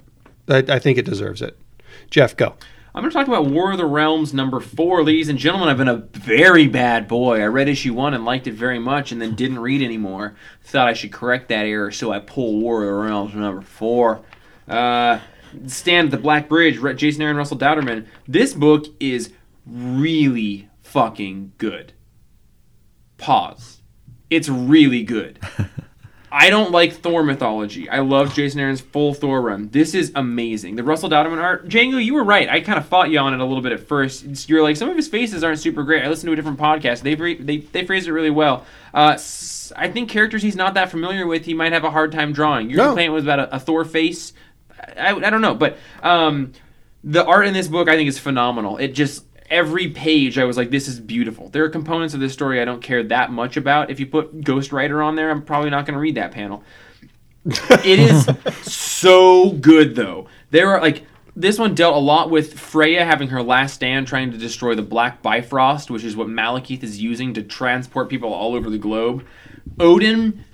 [0.49, 1.58] I, I think it deserves it.
[2.10, 2.56] Jeff, go.
[2.96, 5.68] I'm going to talk about War of the Realms number four, ladies and gentlemen.
[5.68, 7.41] I've been a very bad boy.
[7.41, 10.38] I read issue one and liked it very much, and then didn't read anymore.
[10.64, 14.22] Thought I should correct that error, so I pull War of the Realms number four.
[14.66, 15.20] Uh,
[15.68, 18.08] stand at the Black Bridge, Jason Aaron, Russell Dauterman.
[18.30, 19.34] This book is
[19.66, 21.91] really fucking good.
[23.18, 23.82] Pause.
[24.30, 25.38] It's really good.
[26.38, 27.88] I don't like Thor mythology.
[27.90, 29.70] I love Jason Aaron's full Thor run.
[29.70, 30.76] This is amazing.
[30.76, 32.50] The Russell Dauterman art, Django, you were right.
[32.50, 34.50] I kind of fought you on it a little bit at first.
[34.50, 36.04] You're like some of his faces aren't super great.
[36.04, 37.04] I listened to a different podcast.
[37.04, 38.66] They they they phrased it really well.
[38.94, 39.18] Uh,
[39.78, 42.70] I think characters he's not that familiar with, he might have a hard time drawing.
[42.70, 42.86] Your No.
[42.88, 44.34] complaint was about a, a Thor face.
[44.98, 46.52] I, I don't know, but um,
[47.04, 48.78] the art in this book I think is phenomenal.
[48.78, 51.50] It just every page I was like, this is beautiful.
[51.50, 53.89] There are components of this story I don't care that much about.
[53.89, 56.64] If you put Ghost Rider on there, I'm probably not going to read that panel.
[57.46, 58.28] it is
[58.64, 60.28] so good though.
[60.50, 61.04] There are like
[61.36, 64.82] this one dealt a lot with Freya having her last stand trying to destroy the
[64.82, 69.26] Black Bifrost, which is what Malekith is using to transport people all over the globe.
[69.80, 70.46] Odin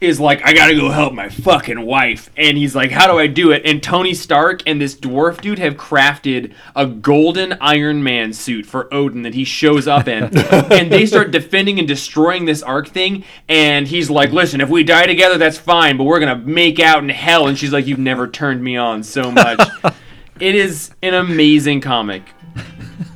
[0.00, 2.30] is like, I gotta go help my fucking wife.
[2.36, 3.62] And he's like, How do I do it?
[3.64, 8.92] And Tony Stark and this dwarf dude have crafted a golden Iron Man suit for
[8.94, 10.24] Odin that he shows up in.
[10.38, 13.24] and they start defending and destroying this arc thing.
[13.48, 17.02] And he's like, Listen, if we die together, that's fine, but we're gonna make out
[17.02, 17.48] in hell.
[17.48, 19.60] And she's like, You've never turned me on so much.
[20.40, 22.22] it is an amazing comic.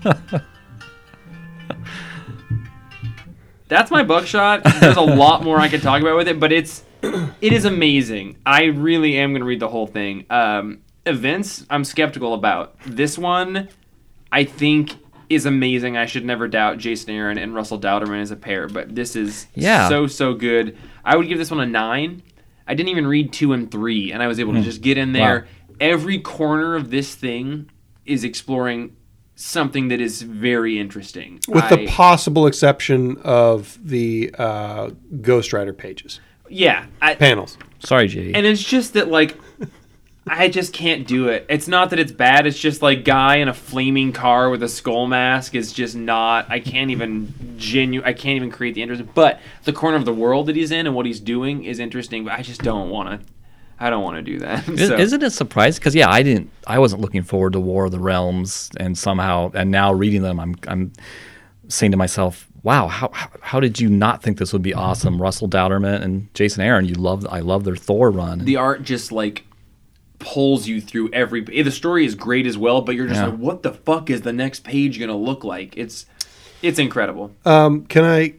[3.73, 4.64] That's my buckshot.
[4.81, 6.85] There's a lot more I could talk about with it, but it's
[7.41, 8.37] it is amazing.
[8.45, 10.27] I really am gonna read the whole thing.
[10.29, 12.77] Um, events I'm skeptical about.
[12.87, 13.68] This one,
[14.31, 14.97] I think
[15.31, 15.97] is amazing.
[15.97, 19.47] I should never doubt Jason Aaron and Russell Dauterman as a pair, but this is
[19.55, 19.89] Yeah.
[19.89, 20.77] so so good.
[21.03, 22.23] I would give this one a nine.
[22.68, 25.12] I didn't even read two and three, and I was able to just get in
[25.12, 25.47] there.
[25.81, 27.70] Every corner of this thing
[28.05, 28.95] is exploring
[29.45, 31.40] something that is very interesting.
[31.49, 34.90] with I- the possible exception of the uh,
[35.20, 37.59] Ghost Rider pages, yeah, I, panels.
[37.80, 38.32] Sorry, JD.
[38.34, 39.36] and it's just that like
[40.26, 41.47] I just can't do it.
[41.49, 42.47] It's not that it's bad.
[42.47, 46.49] It's just like guy in a flaming car with a skull mask is just not.
[46.49, 48.03] I can't even genu.
[48.05, 49.03] I can't even create the interest.
[49.14, 52.22] But the corner of the world that he's in and what he's doing is interesting.
[52.24, 53.26] But I just don't want to.
[53.83, 54.68] I don't want to do that.
[54.78, 55.80] Is, So- Isn't it surprising?
[55.80, 56.51] Because yeah, I didn't.
[56.66, 60.39] I wasn't looking forward to War of the Realms, and somehow, and now reading them,
[60.41, 60.93] I'm I'm
[61.68, 65.20] saying to myself, wow, how how, how did you not think this would be awesome?
[65.20, 67.26] Russell Dauterman and Jason Aaron, you love.
[67.28, 68.41] I love their Thor run.
[68.45, 69.45] the art just like
[70.18, 71.41] pulls you through every.
[71.41, 73.26] The story is great as well, but you're just Yeah.
[73.26, 75.76] like, what the fuck is the next page gonna look like?
[75.76, 76.07] It's
[76.62, 77.33] it's incredible.
[77.45, 78.35] Um, can I?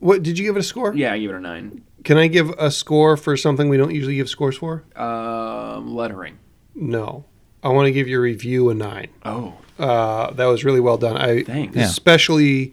[0.00, 0.92] What did you give it a score?
[0.94, 1.82] Yeah, I give it a nine.
[2.06, 4.84] Can I give a score for something we don't usually give scores for?
[4.94, 6.38] Um, lettering.
[6.74, 7.24] No.
[7.64, 9.08] I want to give your review a nine.
[9.24, 11.16] Oh, Uh, that was really well done.
[11.16, 11.76] I Thanks.
[11.76, 12.72] Especially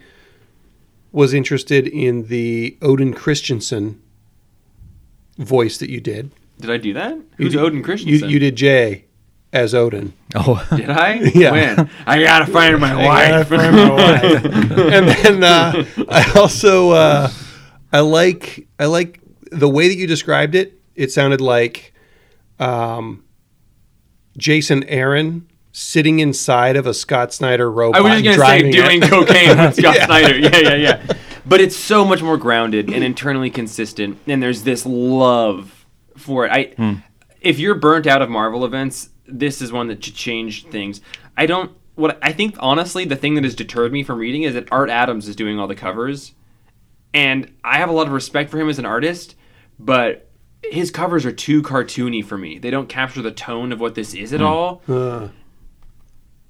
[1.11, 3.99] was interested in the Odin Christensen
[5.37, 6.31] voice that you did.
[6.59, 7.15] did I do that?
[7.15, 8.29] You Who's did- Odin You, Christensen?
[8.29, 9.05] you did Jay
[9.51, 10.13] as Odin.
[10.35, 11.13] oh, Did I?
[11.35, 11.51] Yeah.
[11.51, 11.89] When?
[12.05, 13.51] I gotta find my wife.
[13.51, 17.29] and then uh, I also uh,
[17.91, 19.19] I like I like
[19.53, 20.79] the way that you described it.
[20.95, 21.93] It sounded like
[22.59, 23.23] um,
[24.37, 27.99] Jason Aaron sitting inside of a Scott Snyder robot.
[27.99, 29.09] I was just gonna say driving doing it.
[29.09, 30.05] cocaine with Scott Yeah.
[30.05, 30.37] Snyder.
[30.37, 31.07] Yeah, yeah, yeah.
[31.45, 35.85] But it's so much more grounded and internally consistent, and there's this love
[36.15, 36.51] for it.
[36.51, 37.01] I,
[37.41, 41.01] if you're burnt out of Marvel events, this is one that should change things.
[41.35, 41.71] I don't.
[41.95, 44.89] What I think, honestly, the thing that has deterred me from reading is that Art
[44.89, 46.33] Adams is doing all the covers,
[47.13, 49.35] and I have a lot of respect for him as an artist,
[49.79, 50.29] but
[50.63, 52.57] his covers are too cartoony for me.
[52.57, 54.81] They don't capture the tone of what this is at all.
[54.87, 55.29] Uh,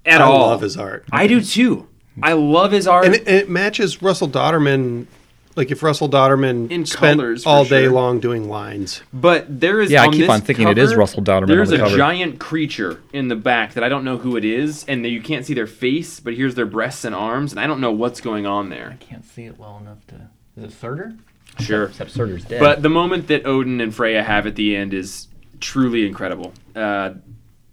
[0.05, 0.47] At I all.
[0.47, 1.05] love his art.
[1.11, 1.87] I do too.
[2.21, 3.05] I love his art.
[3.05, 5.07] and it, it matches Russell Dauterman.
[5.55, 7.91] Like if Russell Dauterman In spent colors, all day sure.
[7.91, 9.03] long doing lines.
[9.13, 9.91] But there is.
[9.91, 11.79] Yeah, I on keep this on thinking it is Russell Dauterman on There's the a
[11.79, 11.95] cover.
[11.97, 15.45] giant creature in the back that I don't know who it is, and you can't
[15.45, 18.47] see their face, but here's their breasts and arms, and I don't know what's going
[18.47, 18.89] on there.
[18.99, 20.29] I can't see it well enough to.
[20.57, 21.13] Is it Surtur?
[21.59, 21.85] Sure.
[21.85, 22.59] Except Surtur's dead.
[22.59, 25.27] But the moment that Odin and Freya have at the end is
[25.59, 26.53] truly incredible.
[26.75, 27.11] Uh,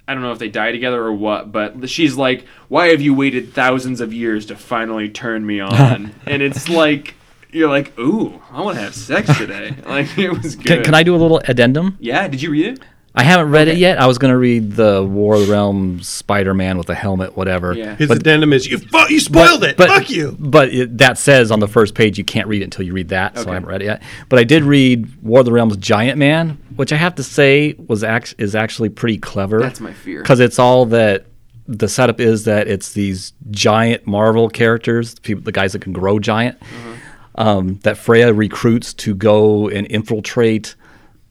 [0.06, 3.14] I don't know if they die together or what, but she's like, "Why have you
[3.14, 7.14] waited thousands of years to finally turn me on?" and it's like
[7.52, 10.66] you're like, "Ooh, I want to have sex today." like it was good.
[10.66, 11.96] can, can I do a little addendum?
[12.00, 12.26] Yeah.
[12.28, 12.80] Did you read it?
[13.14, 14.00] I haven't read it yet.
[14.00, 17.72] I was gonna read the War of the Realms Spider-Man with a helmet, whatever.
[17.74, 17.96] Yeah.
[17.96, 18.78] His But- addendum is you.
[18.78, 19.76] Fu- you spoiled it.
[19.76, 20.36] Fuck you.
[20.38, 23.08] But it, that says on the first page you can't read it until you read
[23.08, 23.42] that, okay.
[23.42, 24.02] so I haven't read it yet.
[24.28, 27.74] But I did read War of the Realms Giant Man, which I have to say
[27.88, 29.58] was act- is actually pretty clever.
[29.60, 30.22] That's my fear.
[30.22, 31.26] because it's all that
[31.66, 36.18] the setup is that it's these giant Marvel characters, people, the guys that can grow
[36.20, 37.40] giant, Mm-hmm.
[37.40, 40.74] um, that Freya recruits to go and infiltrate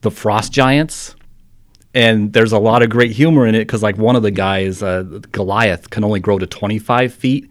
[0.02, 1.14] the Frost Giants.
[1.94, 4.82] And there's a lot of great humor in it because like one of the guys,
[4.82, 7.50] uh, Goliath, can only grow to 25 feet.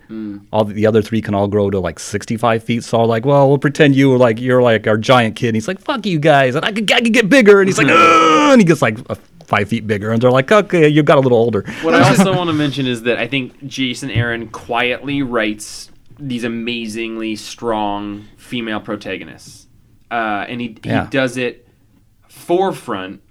[0.51, 2.83] All the, the other three can all grow to like 65 feet.
[2.83, 5.49] So I'm like, well, we'll pretend you were like you're like our giant kid.
[5.49, 7.59] And he's like, fuck you guys, and I could, I could get bigger.
[7.59, 9.15] And he's like, "Ugh," and he gets like uh,
[9.45, 10.11] five feet bigger.
[10.11, 11.63] And they're like, okay, you got a little older.
[11.81, 16.43] What I also want to mention is that I think Jason Aaron quietly writes these
[16.43, 19.67] amazingly strong female protagonists,
[20.11, 21.03] uh, and he Yeah.
[21.05, 21.67] he does it
[22.27, 23.21] forefront,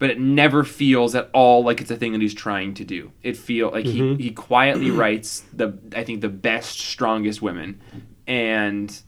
[0.00, 3.12] but it never feels at all like it's a thing that he's trying to do.
[3.22, 4.20] It feel like he, mm-hmm.
[4.20, 7.80] he quietly writes the I think the best, strongest women,
[8.26, 9.00] and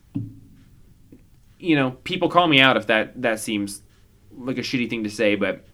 [1.58, 3.80] you know people call me out if that that seems
[4.36, 5.64] like a shitty thing to say, but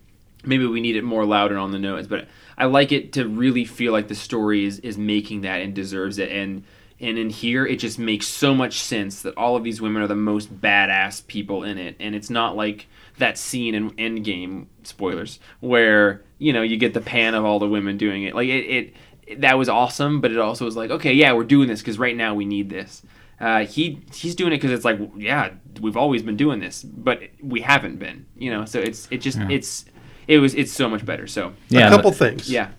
[0.44, 2.06] maybe we need it more loud and on the nose.
[2.06, 5.74] But I like it to really feel like the story is is making that and
[5.74, 6.30] deserves it.
[6.30, 6.62] And
[7.00, 10.06] and in here, it just makes so much sense that all of these women are
[10.08, 11.96] the most badass people in it.
[11.98, 12.86] And it's not like
[13.18, 17.68] that scene in Endgame spoilers where you know you get the pan of all the
[17.68, 18.34] women doing it.
[18.34, 18.94] Like it,
[19.28, 21.98] it that was awesome, but it also was like, okay, yeah, we're doing this because
[21.98, 23.02] right now we need this.
[23.40, 25.50] Uh, he he's doing it because it's like, yeah,
[25.80, 28.64] we've always been doing this, but we haven't been, you know.
[28.64, 29.84] So it's it just it's
[30.26, 31.26] it was it's so much better.
[31.26, 32.50] So Yeah, a couple but- things.
[32.50, 32.70] yeah,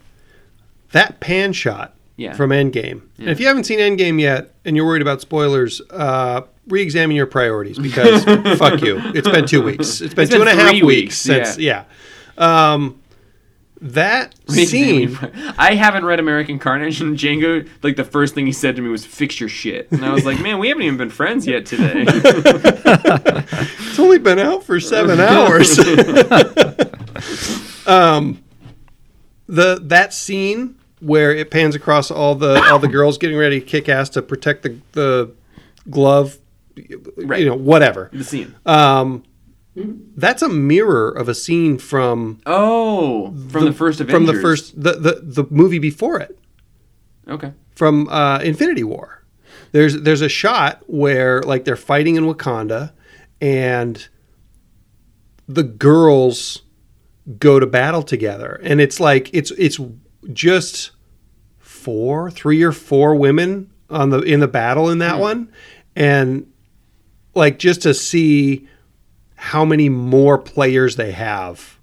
[0.92, 2.34] That pan shot Yeah.
[2.34, 3.02] from Endgame.
[3.18, 7.26] And if you haven't seen Endgame yet and you're worried about spoilers, uh, re-examine your
[7.28, 8.24] priorities because
[8.60, 9.00] fuck you.
[9.16, 10.02] It's been two weeks.
[10.02, 11.86] It's been It's two been and a half weeks, weeks, since yeah.
[12.38, 13.02] Um,
[13.82, 15.18] that scene.
[15.58, 18.90] I haven't read American Carnage, and Django like the first thing he said to me
[18.90, 21.66] was "fix your shit," and I was like, man, we haven't even been friends yet
[21.66, 22.06] today.
[23.90, 25.78] It's only been out for seven hours.
[27.88, 28.44] um,
[29.48, 33.66] the that scene where it pans across all the all the girls getting ready to
[33.66, 35.32] kick ass to protect the the
[35.90, 36.38] glove,
[37.18, 37.40] Right.
[37.42, 38.10] you know, whatever.
[38.14, 38.56] the scene.
[38.66, 39.24] Um,
[39.76, 44.14] that's a mirror of a scene from oh, from the, first Avengers.
[44.14, 46.38] from the first the, the the movie before it
[47.28, 47.54] Okay.
[47.76, 49.24] from uh, Infinity War.
[49.72, 52.92] There's there's a shot where like they're fighting in Wakanda,
[53.40, 54.06] and
[55.48, 56.64] the girls
[57.38, 59.80] go to battle together, and it's like it's it's
[60.34, 60.92] just
[61.58, 65.52] four, three or four women on the in the battle in that one,
[65.96, 66.52] and
[67.36, 68.68] like just to see
[69.36, 71.78] how many more players they have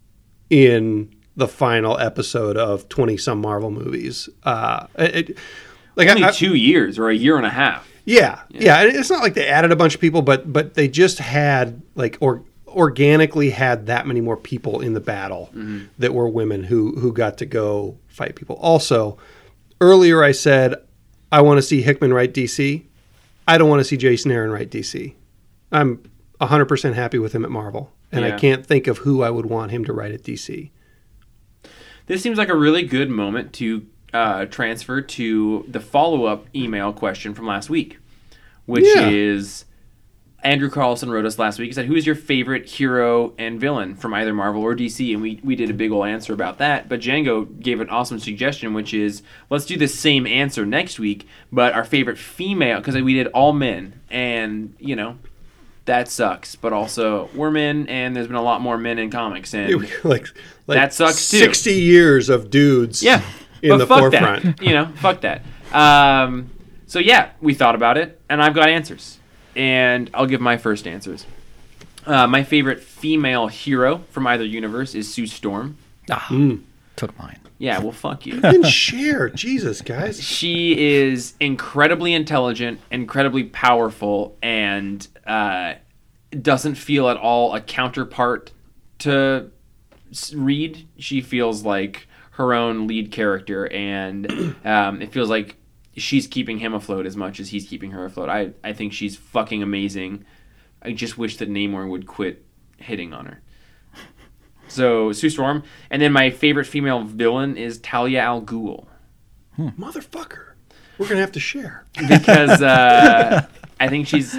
[0.50, 4.28] in the final episode of 20 some Marvel movies.
[4.42, 5.36] Uh, it,
[5.96, 7.88] like Only I, I- two years or a year and a half.
[8.04, 10.88] yeah, yeah, and It's not like they added a bunch of people, but but they
[10.88, 15.50] just had like or organically had that many more people in the battle
[15.98, 18.56] that were women who who got to go fight people.
[18.56, 19.16] Also,
[19.80, 20.74] earlier I said
[21.30, 22.82] I want to see Hickman write DC.
[23.48, 25.14] I don't want to see Jason Aaron write DC.
[25.70, 26.02] I'm
[26.40, 29.70] 100% happy with him at Marvel, and I can't think of who I would want
[29.70, 30.70] him to write at DC.
[32.06, 36.92] This seems like a really good moment to uh, transfer to the follow up email
[36.92, 37.98] question from last week,
[38.64, 39.08] which Yeah.
[39.08, 39.64] is
[40.46, 41.66] Andrew Carlson wrote us last week.
[41.66, 45.12] He said, Who is your favorite hero and villain from either Marvel or DC?
[45.12, 46.88] And we, we did a big ol' answer about that.
[46.88, 51.26] But Django gave an awesome suggestion, which is let's do the same answer next week,
[51.50, 54.00] but our favorite female, because we did all men.
[54.08, 55.18] And, you know,
[55.86, 56.54] that sucks.
[56.54, 59.52] But also, we're men, and there's been a lot more men in comics.
[59.52, 60.32] And like,
[60.68, 61.38] like That sucks, too.
[61.38, 63.02] 60 years of dudes.
[63.02, 63.20] Yeah,
[63.62, 64.42] in but the fuck forefront.
[64.44, 64.62] That.
[64.62, 65.42] You know, fuck that.
[65.72, 66.50] Um,
[66.86, 69.18] so yeah, we thought about it, and I've got answers,
[69.56, 71.26] and I'll give my first answers.
[72.04, 75.76] Uh, my favorite female hero from either universe is Sue Storm.
[76.10, 76.28] Ah,
[76.94, 77.40] Took mine.
[77.58, 78.38] Yeah, well, fuck you.
[78.44, 79.28] and share.
[79.30, 80.22] Jesus, guys.
[80.22, 85.74] she is incredibly intelligent, incredibly powerful, and uh,
[86.42, 88.52] doesn't feel at all a counterpart
[89.00, 89.50] to
[90.10, 90.86] s- Reed.
[90.98, 95.56] She feels like her own lead character, and um, it feels like
[95.96, 98.28] she's keeping him afloat as much as he's keeping her afloat.
[98.28, 100.24] I, I think she's fucking amazing.
[100.82, 102.44] I just wish that Namor would quit
[102.78, 103.42] hitting on her.
[104.68, 108.86] So Sue Storm, and then my favorite female villain is Talia al Ghul.
[109.58, 110.52] Motherfucker.
[110.98, 111.84] We're going to have to share.
[112.08, 113.46] because uh,
[113.80, 114.34] I think she's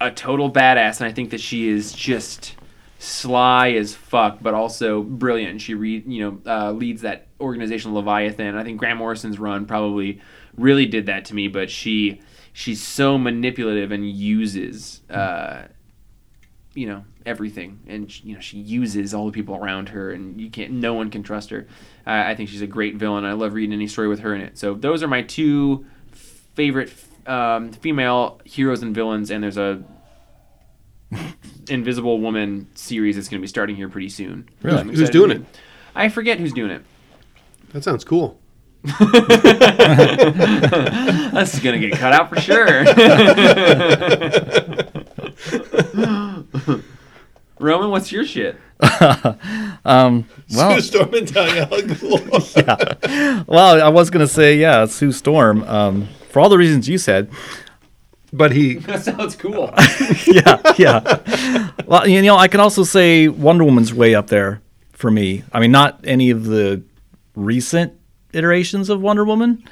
[0.00, 2.56] a total badass, and I think that she is just
[2.98, 5.52] sly as fuck, but also brilliant.
[5.52, 8.56] And she read, you know, uh, leads that organization Leviathan.
[8.56, 10.20] I think Grant Morrison's run probably
[10.56, 12.20] really did that to me, but she
[12.52, 15.00] she's so manipulative and uses.
[15.10, 15.64] Uh,
[16.74, 20.50] you know everything, and you know she uses all the people around her, and you
[20.50, 20.70] can't.
[20.72, 21.66] No one can trust her.
[22.06, 23.24] Uh, I think she's a great villain.
[23.24, 24.58] I love reading any story with her in it.
[24.58, 25.86] So those are my two
[26.54, 26.92] favorite
[27.26, 29.82] um, female heroes and villains, and there's a
[31.68, 34.48] Invisible Woman series that's going to be starting here pretty soon.
[34.62, 34.94] Really?
[34.94, 35.42] Who's doing it?
[35.94, 36.82] I forget who's doing it.
[37.72, 38.39] That sounds cool.
[41.32, 42.84] That's gonna get cut out for sure.
[47.58, 48.56] Roman, what's your shit?
[49.82, 53.46] Um, well, Storm and Talia al Ghul.
[53.46, 55.62] well, I was gonna say yeah, Sue Storm.
[55.64, 57.30] Um, for all the reasons you said,
[58.30, 59.72] But he, That sounds cool.
[60.26, 61.70] yeah, yeah.
[61.86, 64.60] Well, you know, I can also say Wonder Woman's way up there
[64.92, 65.44] for me.
[65.50, 66.82] I mean, not any of the
[67.34, 67.94] recent
[68.32, 69.64] iterations of Wonder Woman,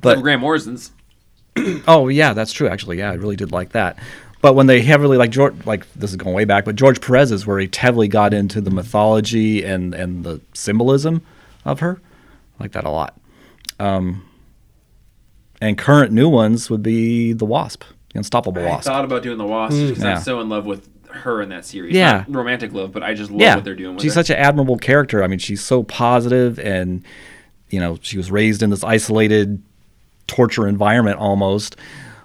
[0.00, 0.92] but Grant Morrison's.
[1.88, 2.68] oh yeah, that's true.
[2.68, 3.98] Actually, yeah, I really did like that.
[4.42, 7.46] But when they heavily like George, like this is going way back, but George Perez's,
[7.46, 11.22] where he heavily got into the mythology and and the symbolism
[11.64, 12.00] of her,
[12.58, 13.18] I like that a lot.
[13.80, 14.28] Um,
[15.60, 17.82] and current new ones would be the Wasp,
[18.12, 18.88] the Unstoppable I Wasp.
[18.88, 20.16] I thought about doing the Wasp because Yeah.
[20.16, 21.94] I'm so in love with her in that series.
[21.94, 22.24] Yeah.
[22.28, 24.20] Not romantic love, but I just love yeah, what they're doing with she's her.
[24.20, 25.22] such an admirable character.
[25.24, 27.02] I mean, she's so positive, and
[27.70, 29.62] you know, she was raised in this isolated
[30.26, 31.76] torture environment almost,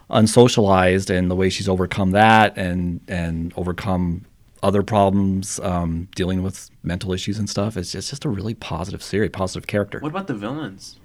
[0.10, 4.26] unsocialized, and the way she's overcome that and and overcome
[4.64, 7.76] other problems, um, dealing with mental issues and stuff.
[7.78, 10.00] It's just, it's just a really positive series, positive character.
[10.00, 11.00] what about the villains?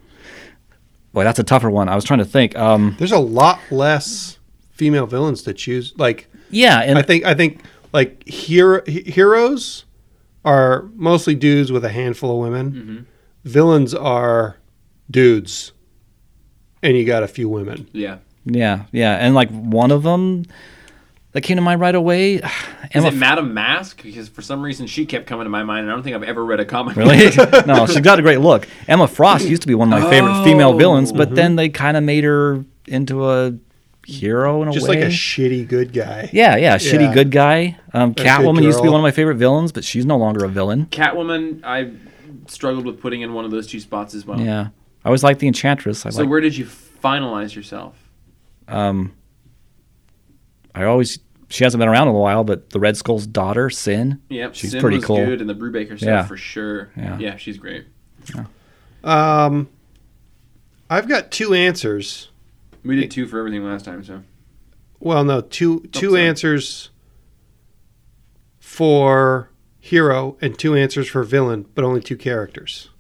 [1.13, 1.89] Boy, that's a tougher one.
[1.89, 2.57] I was trying to think.
[2.57, 4.39] Um, there's a lot less
[4.73, 5.95] female villains to choose.
[5.97, 7.63] Like, yeah, and I think, I think,
[7.93, 9.85] like hero heroes
[10.45, 12.73] are mostly dudes with a handful of women.
[12.73, 13.03] Mm-hmm.
[13.47, 14.57] Villains are
[15.11, 15.73] dudes,
[16.83, 17.89] and you got a few women.
[17.93, 18.19] Yeah.
[18.45, 20.45] yeah, yeah, and like one of them
[21.33, 22.35] that came to mind right away.
[22.41, 22.43] Is
[22.93, 24.03] Emma it Madame Masque?
[24.03, 26.23] Because for some reason she kept coming to my mind, and I don't think I've
[26.25, 26.97] ever read a comic.
[26.97, 27.31] Really?
[27.67, 28.67] no, she's got a great look.
[28.89, 30.77] Emma Frost used to be one of my favorite female Oh.
[30.77, 33.53] villains, but then they kind of made her into a
[34.07, 34.95] hero in a Just way.
[34.97, 36.31] Just like a shitty good guy.
[36.33, 37.15] yeah, yeah, shitty Yeah.
[37.15, 37.77] good guy.
[37.93, 40.45] Um, good Catwoman used to be one of my favorite villains, but she's no longer
[40.45, 40.87] a villain.
[40.91, 41.91] Catwoman, I
[42.51, 44.41] struggled with putting in one of those two spots as well.
[44.41, 44.69] Yeah,
[45.05, 46.05] I always liked the Enchantress.
[46.07, 46.31] I So like.
[46.31, 47.97] where did you finalize yourself?
[48.69, 49.13] Um,
[50.75, 51.19] I always.
[51.49, 54.21] She hasn't been around in a while, but the Red Skull's daughter, Sin.
[54.31, 55.25] Yep, She's Sin pretty was cool.
[55.25, 56.25] good, and the Brubaker stuff Yeah.
[56.25, 56.91] for sure.
[56.97, 57.19] Yeah.
[57.21, 57.87] yeah, she's great.
[58.35, 58.47] Yeah.
[59.05, 59.69] Um,
[60.91, 62.31] I've got two answers.
[62.85, 64.23] We did two for everything last time, so
[64.99, 66.23] Well, no, two two sorry.
[66.23, 66.91] answers
[68.59, 69.51] for
[69.87, 72.91] hero and two answers for villain, but only two characters.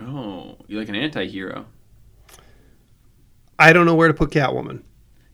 [0.00, 1.66] oh, you like an anti-hero?
[3.58, 4.82] I don't know where to put Catwoman,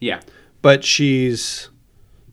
[0.00, 0.20] Yeah,
[0.62, 1.68] but she's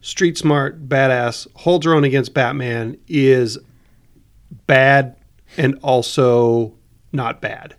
[0.01, 3.57] street smart, badass, holds her own against Batman, is
[4.67, 5.15] bad
[5.57, 6.73] and also
[7.11, 7.75] not bad.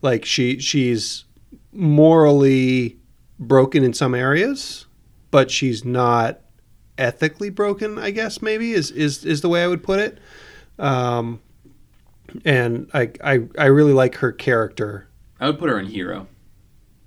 [0.00, 1.24] Like she she's
[1.72, 2.96] morally
[3.38, 4.86] broken in some areas,
[5.30, 6.40] but she's not
[7.00, 10.18] ethically broken, I guess maybe is is is the way I would put it.
[10.78, 11.40] Um
[12.44, 15.08] and I I I really like her character
[15.40, 16.26] I would put her in hero.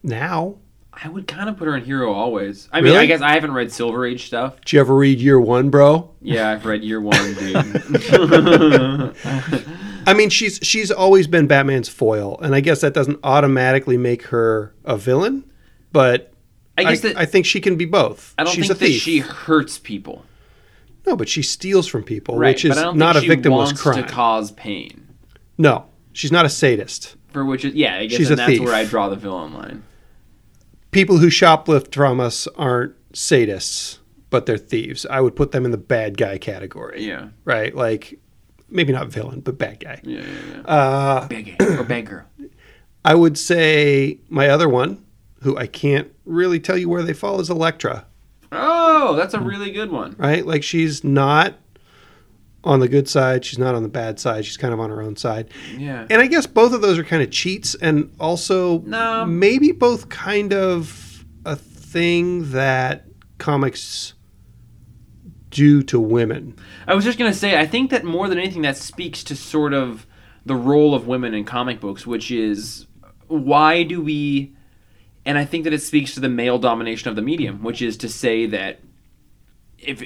[0.01, 0.55] now.
[0.95, 2.69] I would kind of put her in hero always.
[2.71, 2.97] I mean, Really?
[3.03, 4.57] I guess I haven't read Silver Age stuff.
[4.61, 6.11] Did you ever read Year One, bro?
[6.21, 7.55] Yeah, I've read Year One, dude.
[10.05, 14.23] I mean, she's she's always been Batman's foil, and I guess that doesn't automatically make
[14.23, 15.49] her a villain,
[15.91, 16.32] but
[16.77, 18.33] I I, guess that I think she can be both.
[18.37, 20.25] I don't she's think a that she hurts people,
[21.05, 22.49] no, but she steals from people, right?
[22.55, 24.03] which is but I don't not a victimless wants crime.
[24.03, 25.07] to cause pain.
[25.57, 27.15] no, she's not a sadist.
[27.31, 28.61] For which, is, yeah, I guess She's a that's thief.
[28.61, 29.83] where I draw the villain line.
[30.91, 33.97] People who shoplift from us aren't sadists,
[34.29, 35.07] but they're thieves.
[35.09, 37.73] I would put them in the bad guy category, Yeah, right?
[37.75, 38.19] Like
[38.69, 39.99] maybe not villain, but bad guy.
[40.03, 40.25] yeah, yeah.
[40.55, 40.61] yeah.
[40.71, 42.25] Uh, Big or bad girl.
[43.05, 45.03] I would say my other one,
[45.43, 48.05] who I can't really tell you where they fall, is Elektra.
[48.51, 50.15] Oh, that's a really good one.
[50.17, 50.45] right?
[50.45, 51.55] Like she's not
[52.63, 55.01] on the good side, she's not on the bad side, she's kind of on her
[55.01, 55.49] own side.
[55.77, 56.07] Yeah.
[56.09, 59.25] And I guess both of those are kind of cheats and also No.
[59.25, 63.05] maybe both kind of a thing that
[63.37, 64.13] comics
[65.49, 66.55] do to women.
[66.87, 69.73] I was just gonna say, I think that more than anything, that speaks to sort
[69.73, 70.07] of
[70.45, 72.87] the role of women in comic books, which is
[73.27, 74.55] why do we?
[75.25, 77.95] And I think that it speaks to the male domination of the medium, which is
[77.97, 78.79] to say that
[79.77, 80.03] if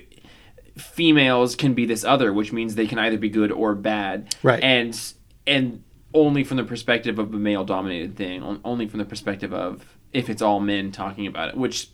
[0.78, 4.61] females can be this other, which means they can either be good or bad, Right.
[4.63, 4.99] And
[5.45, 9.97] and only from the perspective of a male dominated thing, only from the perspective of
[10.13, 11.89] if it's all men talking about it, which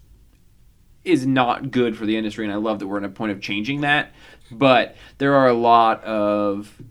[1.03, 3.41] is not good for the industry, and I love that we're in a point of
[3.41, 4.11] changing that.
[4.51, 6.81] But there are a lot of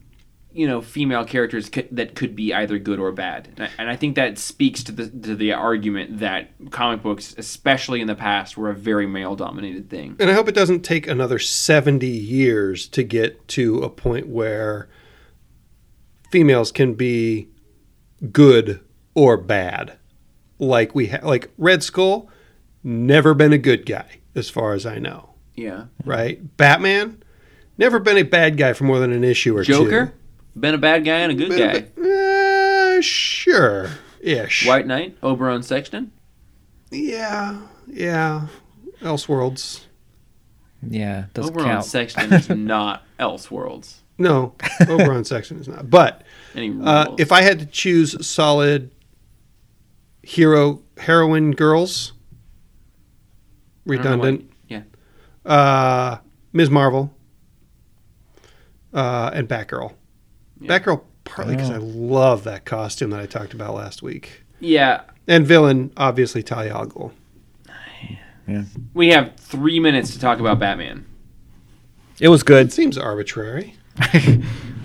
[0.54, 3.90] you know female characters c- that could be either good or bad, and I, and
[3.90, 8.14] I think that speaks to the to the argument that comic books, especially in the
[8.14, 10.16] past, were a very male dominated thing.
[10.18, 14.88] And I hope it doesn't take another 70 years to get to a point where
[16.30, 17.48] females can be
[18.30, 18.80] good
[19.14, 19.98] or bad.
[20.58, 22.30] Like we ha- like Red Skull,
[22.82, 25.30] never been a good guy as far as I know.
[25.54, 25.84] Yeah.
[26.04, 26.56] Right?
[26.56, 27.22] Batman,
[27.78, 29.72] never been a bad guy for more than an issue or two.
[29.72, 30.14] Joker,
[30.58, 32.96] been a bad guy and a good guy.
[32.98, 33.90] Uh, sure,
[34.20, 34.66] ish.
[34.66, 36.12] White Knight, Oberon Sexton.
[36.90, 38.48] Yeah, yeah.
[39.00, 39.84] Elseworlds.
[40.86, 41.84] Yeah, doesn't Oberon count.
[41.84, 43.96] Sexton is not Elseworlds.
[44.18, 44.54] No,
[44.88, 45.88] Oberon Sexton is not.
[45.90, 46.22] But
[46.54, 46.86] Any rules?
[46.86, 48.90] uh, if I had to choose solid
[50.22, 52.12] hero heroine girls,
[53.88, 54.50] I don't know why- redundant.
[54.68, 54.82] Yeah.
[55.44, 56.18] Uh,
[56.52, 56.70] Ms.
[56.70, 57.12] Marvel
[58.92, 59.94] uh, and Batgirl.
[60.62, 60.78] Yeah.
[60.78, 61.74] Batgirl partly because Oh.
[61.74, 64.44] I love that costume that I talked about last week.
[64.60, 65.02] Yeah.
[65.28, 67.12] And villain, obviously Talia al Ghul.
[68.48, 68.64] Yeah.
[68.92, 71.06] We have three minutes to talk about Batman.
[72.20, 72.72] It was It good.
[72.72, 73.74] seems arbitrary.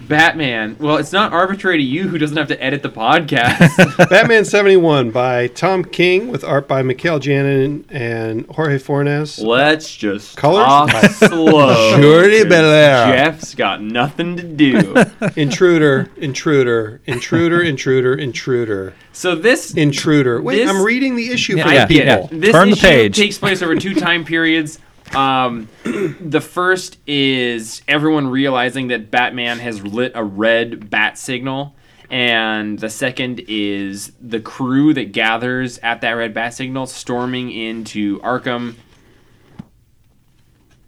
[0.08, 0.78] Batman.
[0.80, 4.10] Well, it's not arbitrary to you who doesn't have to edit the podcast.
[4.10, 9.40] Batman 71 by Tom King with art by Mikel Janin and Jorge Fornes.
[9.40, 10.66] Let's just Colors?
[10.66, 12.00] talk slow.
[12.02, 13.08] Shorty 'cause Bellaire.
[13.14, 14.96] Jeff's got nothing to do.
[15.36, 20.42] Intruder, intruder, intruder, intruder, intruder, So this intruder.
[20.42, 22.30] Wait, This- I'm reading the issue for Yeah, the people.
[22.32, 22.42] it.
[22.42, 23.18] This Turn the page.
[23.18, 24.80] takes place over two time periods.
[25.16, 31.76] Um, the first is everyone realizing that Batman has lit a red bat signal,
[32.10, 38.20] and the second is the crew that gathers at that red bat signal storming into
[38.20, 38.76] Arkham.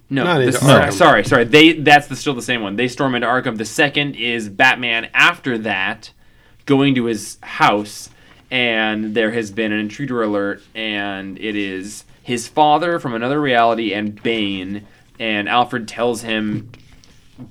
[0.09, 1.43] No, Not the- sorry, sorry, sorry.
[1.45, 2.75] They that's the, still the same one.
[2.75, 3.57] They storm into Arkham.
[3.57, 5.09] The second is Batman.
[5.13, 6.11] After that,
[6.65, 8.09] going to his house,
[8.49, 13.91] and there has been an intruder alert, and it is his father from another reality
[13.93, 14.85] and Bane.
[15.19, 16.71] And Alfred tells him,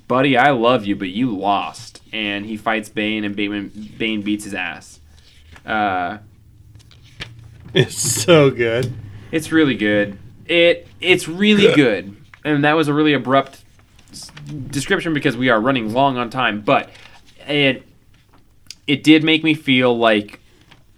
[0.07, 3.69] "Buddy, I love you, but you lost." And he fights Bane, and Bane,
[3.99, 4.99] Bane beats his ass.
[5.65, 6.17] Uh,
[7.73, 8.91] It's so good.
[9.31, 10.17] it's really good.
[10.47, 13.63] It it's really good, and that was a really abrupt
[14.71, 16.61] description because we are running long on time.
[16.61, 16.89] But
[17.47, 17.83] it
[18.87, 20.39] it did make me feel like,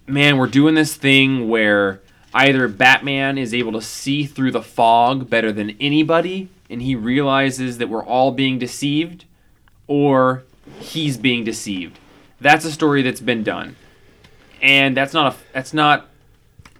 [0.06, 2.00] man, we're doing this thing where
[2.34, 7.78] either Batman is able to see through the fog better than anybody, and he realizes
[7.78, 9.24] that we're all being deceived,
[9.86, 10.44] or
[10.78, 11.98] he's being deceived.
[12.40, 13.76] That's a story that's been done,
[14.60, 16.08] and that's not a that's not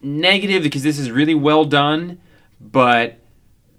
[0.02, 2.20] negative because this is really well done,
[2.60, 3.18] but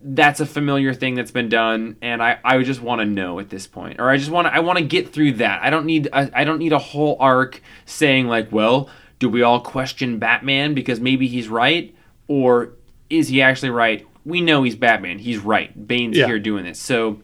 [0.03, 3.49] that's a familiar thing that's been done, and I, I just want to know at
[3.49, 5.63] this point, or I just want to I want to get through that.
[5.63, 8.89] I don't need I, I don't need a whole arc saying like, well,
[9.23, 11.95] do we all question Batman because maybe he's right,
[12.27, 12.73] or
[13.09, 14.05] is he actually right?
[14.25, 15.17] We know he's Batman.
[15.19, 15.87] He's right.
[15.87, 16.27] Bane's Yeah.
[16.27, 16.79] here doing this.
[16.79, 17.21] So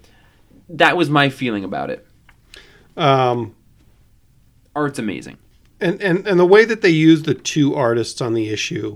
[0.70, 2.06] that was my feeling about it.
[2.98, 3.56] Um,
[4.76, 5.38] Art's amazing.
[5.82, 8.96] and, and, and the way that they used the two artists on the issue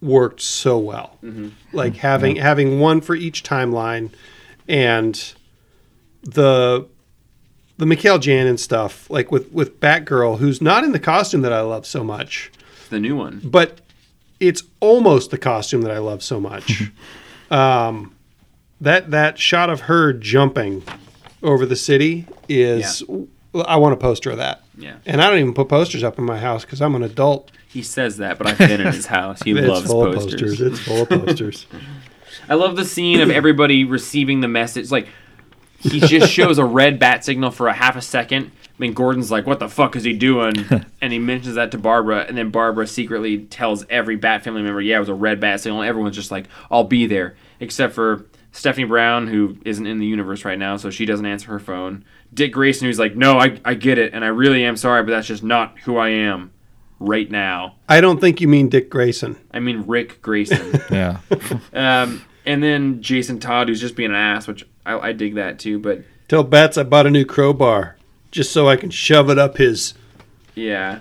[0.00, 1.18] worked so well.
[1.72, 4.10] Like having having one for each timeline,
[4.68, 5.32] and
[6.22, 6.86] the
[7.80, 11.62] the Mikel Janin stuff, like with with Batgirl, who's not in the costume that I
[11.62, 12.52] love so much,
[12.90, 13.40] the new one.
[13.42, 13.80] but
[14.38, 16.90] it's almost the costume that I love so much.
[17.50, 18.14] um,
[18.82, 20.82] that that shot of her jumping
[21.42, 23.02] over the city is.
[23.52, 24.62] I want a poster of that.
[24.78, 24.98] Yeah.
[25.04, 27.50] And I don't even put posters up in my house because I'm an adult.
[27.66, 29.42] He says that, but I've been in his house.
[29.42, 30.34] He loves posters.
[30.34, 30.60] posters.
[30.60, 31.66] It's full of posters.
[32.48, 34.92] I love the scene of everybody receiving the message.
[34.92, 35.08] Like
[35.80, 38.52] he just shows a red bat signal for a half a second.
[38.64, 40.54] I mean, Gordon's like, "What the fuck is he doing?"
[41.00, 44.80] and he mentions that to Barbara, and then Barbara secretly tells every Bat family member,
[44.80, 48.26] "Yeah, it was a red bat signal." Everyone's just like, "I'll be there," except for
[48.52, 52.04] Stephanie Brown, who isn't in the universe right now, so she doesn't answer her phone.
[52.32, 55.10] Dick Grayson, who's like, "No, I, I get it, and I really am sorry, but
[55.10, 56.52] that's just not who I am
[56.98, 59.36] right now." I don't think you mean Dick Grayson.
[59.52, 60.80] I mean Ric Grayson.
[60.90, 61.18] Yeah.
[61.72, 65.58] Um, and then Jason Todd, who's just being an ass, which I, I dig that
[65.58, 65.78] too.
[65.78, 67.96] But Tell Bats I bought a new crowbar
[68.30, 69.94] just so I can shove it up his.
[70.54, 71.00] yeah,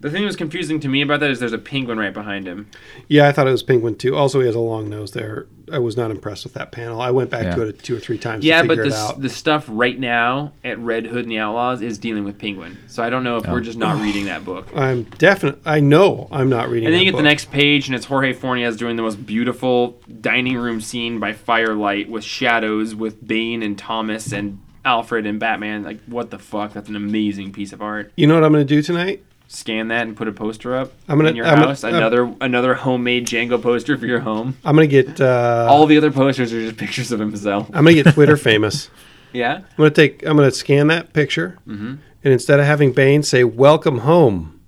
[0.00, 2.46] the thing that was confusing to me about that is there's a penguin right behind
[2.46, 2.68] him.
[3.08, 4.14] Yeah, I thought it was Penguin too.
[4.14, 5.46] Also, he has a long nose there.
[5.72, 7.00] I was not impressed with that panel.
[7.00, 7.54] I went back Yeah.
[7.56, 9.20] to it two or three times Yeah, to but the it out.
[9.20, 12.78] the stuff right now at Red Hood and the Outlaws is dealing with penguin.
[12.86, 14.68] So I don't know if we're just not reading that book.
[14.76, 15.60] I'm definitely.
[15.64, 16.86] I know I'm not reading.
[16.86, 19.26] And then that you get the next page, and it's Jorge Fornes doing the most
[19.26, 25.38] beautiful dining room scene by firelight with shadows with Bane and Thomas and Alfred and
[25.38, 25.82] Batman.
[25.82, 26.72] Like, what the fuck?
[26.72, 28.12] That's an amazing piece of art.
[28.16, 29.22] You know what I'm going to do tonight?
[29.50, 31.82] Scan that and put a poster up I'm gonna- in your I'm gonna- house.
[31.82, 34.56] I'm- another another homemade Django poster for your home.
[34.64, 35.20] I'm going to get.
[35.20, 37.66] Uh, All the other posters are just pictures of himself.
[37.72, 38.90] I'm going to get Twitter famous.
[39.32, 39.60] Yeah.
[39.78, 40.24] I'm to take.
[40.26, 41.94] I'm to scan that picture, Mm-hmm.
[42.24, 44.60] And instead of having Bane say, Welcome home,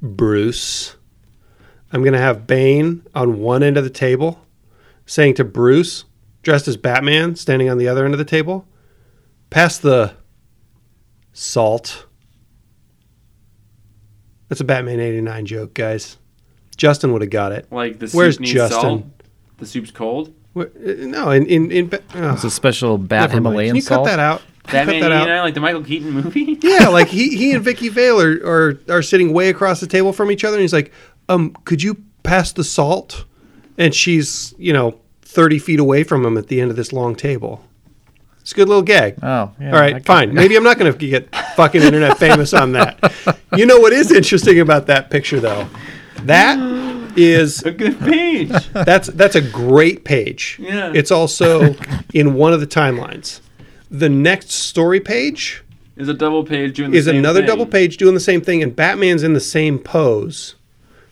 [0.00, 0.94] Bruce,
[1.92, 4.44] I'm going to have Bane on one end of the table
[5.06, 6.04] saying to Bruce,
[6.42, 8.66] dressed as Batman, standing on the other end of the table,
[9.50, 10.12] Pass the
[11.32, 12.04] salt.
[14.48, 16.16] That's a Batman 89 joke, guys.
[16.76, 17.66] Justin would have got it.
[17.70, 18.80] Like the soup Where's needs Justin?
[18.80, 19.04] salt.
[19.58, 20.32] The soup's cold.
[20.52, 21.90] Where- uh, No, in in in.
[22.14, 23.34] Oh, It's a special bat never mind.
[23.46, 24.06] Himalayan Can you salt.
[24.06, 24.42] cut that out?
[24.70, 25.22] Batman cut that out?
[25.22, 26.58] 89, like the Michael Keaton movie.
[26.62, 30.12] Yeah, like he he and Vicki Vale are, are are sitting way across the table
[30.12, 30.92] from each other, and he's like,
[31.28, 33.24] "Um, could you pass the salt?"
[33.76, 37.14] And she's you know thirty feet away from him at the end of this long
[37.14, 37.64] table.
[38.48, 39.16] It's a good little gag.
[39.22, 39.74] Oh, yeah.
[39.74, 40.32] All right, fine.
[40.32, 43.38] Maybe I'm not going to get fucking internet famous on that.
[43.54, 45.68] You know what is interesting about that picture, though?
[46.22, 46.56] That
[47.18, 48.48] is A good page.
[48.72, 50.56] that's that's a great page.
[50.62, 50.90] Yeah.
[50.94, 51.74] It's also
[52.14, 53.40] in one of the timelines.
[53.90, 55.62] The next story page
[55.98, 57.48] Is a double page doing the is same another thing.
[57.48, 60.54] double page doing the same thing, and Batman's in the same pose,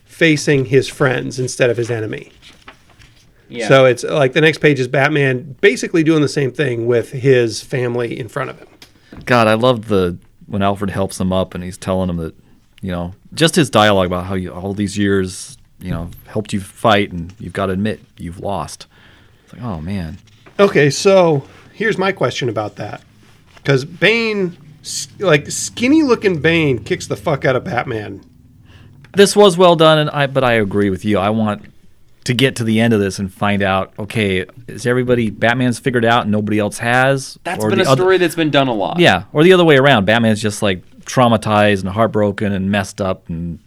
[0.05, 2.31] facing his friends instead of his enemy.
[3.49, 3.67] Yeah.
[3.67, 7.61] So it's like the next page is Batman basically doing the same thing with his
[7.61, 8.67] family in front of him.
[9.25, 10.17] God, I love the
[10.47, 12.35] when Alfred helps him up and he's telling him that,
[12.81, 16.59] you know, just his dialogue about how you all these years, you know, helped you
[16.59, 18.87] fight and you've got to admit you've lost.
[19.43, 20.17] It's like, oh man.
[20.59, 23.01] Okay, so here's my question about that.
[23.55, 24.57] Because Bane,
[25.19, 28.23] like skinny looking Bane, kicks the fuck out of Batman.
[29.13, 31.17] This was well done, and I but I agree with you.
[31.17, 31.65] I want
[32.27, 33.93] to get to the end of this and find out.
[33.97, 37.37] Okay, is everybody Batman's figured out and nobody else has?
[37.43, 38.99] That's Or been the a other- story that's been done a lot.
[38.99, 40.05] yeah, or the other way around.
[40.05, 43.59] Batman's just like traumatized and heartbroken and messed up, and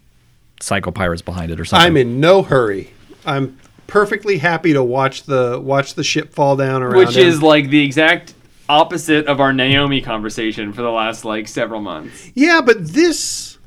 [0.61, 1.85] Psycho-Pirate's behind it or something.
[1.87, 2.91] I'm in no hurry.
[3.25, 3.57] I'm
[3.87, 7.27] perfectly happy to watch the watch the ship fall down around Which him.
[7.27, 8.33] is like the exact
[8.69, 12.31] opposite of our Naomi conversation for the last like several months.
[12.35, 13.57] Yeah, but this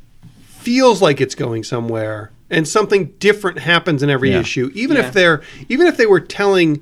[0.46, 4.40] feels like it's going somewhere and something different happens in every Yeah.
[4.40, 4.70] issue.
[4.74, 5.06] Even Yeah.
[5.06, 6.80] if they're even if they were telling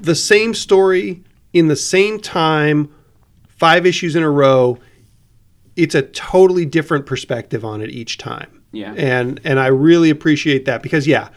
[0.00, 1.22] the same story
[1.52, 2.88] in the same time
[3.48, 4.78] 5 issues in a row,
[5.76, 8.48] it's a totally different perspective on it each time.
[8.72, 8.92] Yeah.
[8.96, 11.28] And and I really appreciate that because yeah,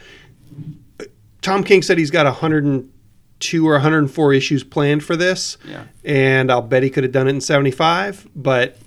[1.42, 5.58] Tom King said he's got 102 or 104 issues planned for this.
[5.70, 5.84] Yeah.
[6.04, 8.78] And I'll bet he could have done it in 75, but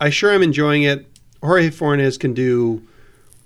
[0.00, 1.06] I sure am enjoying it.
[1.42, 2.82] Jorge Fornes can do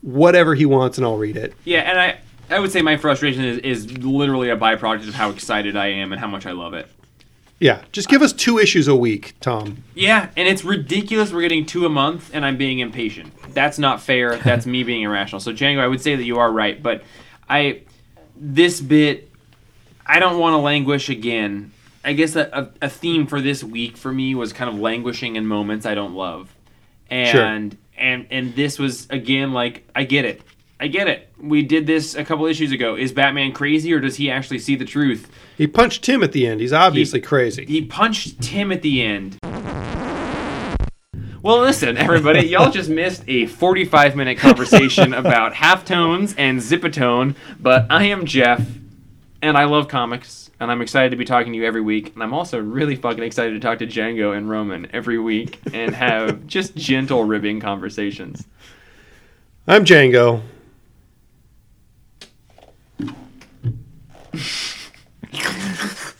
[0.04, 1.54] whatever he wants and I'll read it.
[1.64, 2.18] Yeah, and I
[2.50, 6.12] I would say my frustration is, is literally a byproduct of how excited I am
[6.12, 6.86] and how much I love it.
[7.58, 9.82] Yeah, just give us two issues a week, Tom.
[9.94, 13.32] Yeah, and it's ridiculous we're getting two a month and I'm being impatient.
[13.54, 14.36] That's not fair.
[14.44, 15.40] That's me being irrational.
[15.40, 17.02] So Django, I would say that you are right, but
[17.48, 17.82] I
[18.36, 19.30] this bit
[20.04, 21.72] I don't want to languish again.
[22.04, 25.36] I guess a, a, a theme for this week for me was kind of languishing
[25.36, 26.54] in moments I don't love.
[27.08, 30.42] And and and this was again like I get it.
[30.80, 31.30] I get it.
[31.40, 32.96] We did this a couple issues ago.
[32.96, 35.30] Is Batman crazy or does he actually see the truth?
[35.56, 36.60] He punched Tim at the end.
[36.60, 37.64] He's obviously crazy.
[37.64, 39.38] He punched Tim at the end.
[41.44, 47.86] Well, listen, everybody, y'all just missed a 45 minute conversation about halftones and zipatone, but
[47.90, 48.66] I am Jeff,
[49.42, 52.22] and I love comics, and I'm excited to be talking to you every week, and
[52.22, 56.46] I'm also really fucking excited to talk to Django and Roman every week and have
[56.46, 58.46] just gentle ribbing conversations.
[59.66, 60.40] I'm Django.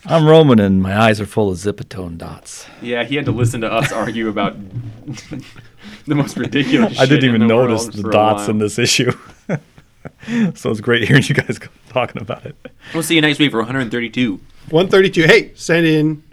[0.05, 2.67] I'm Roman, and my eyes are full of zipatone dots.
[2.83, 4.55] Yeah, he had to listen to us argue about
[6.05, 9.11] the most ridiculous I didn't shit in even the notice the dots in this issue.
[10.53, 11.59] so it's great hearing you guys
[11.95, 12.55] talking about it.
[12.93, 14.33] We'll see you next week for 132.
[14.69, 15.23] 132.
[15.23, 16.23] Hey, send in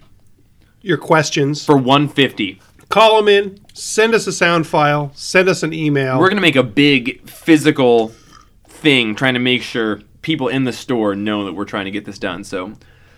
[0.81, 1.65] your questions.
[1.65, 2.61] For 150.
[2.89, 3.65] Call them in.
[3.73, 5.13] Send us a sound file.
[5.15, 6.19] Send us an email.
[6.19, 8.09] We're gonna make a big physical
[8.67, 12.05] thing, trying to make sure people in the store know that we're trying to get
[12.05, 12.43] this done.
[12.43, 12.73] So,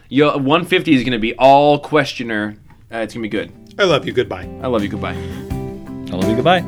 [0.08, 2.56] yo, 150 is gonna be all questioner.
[2.92, 3.52] Uh, it's gonna be good.
[3.78, 4.12] I love you.
[4.12, 4.48] Goodbye.
[4.62, 4.90] I love you.
[4.90, 5.16] Goodbye.
[5.16, 6.36] I love you.
[6.36, 6.60] Goodbye.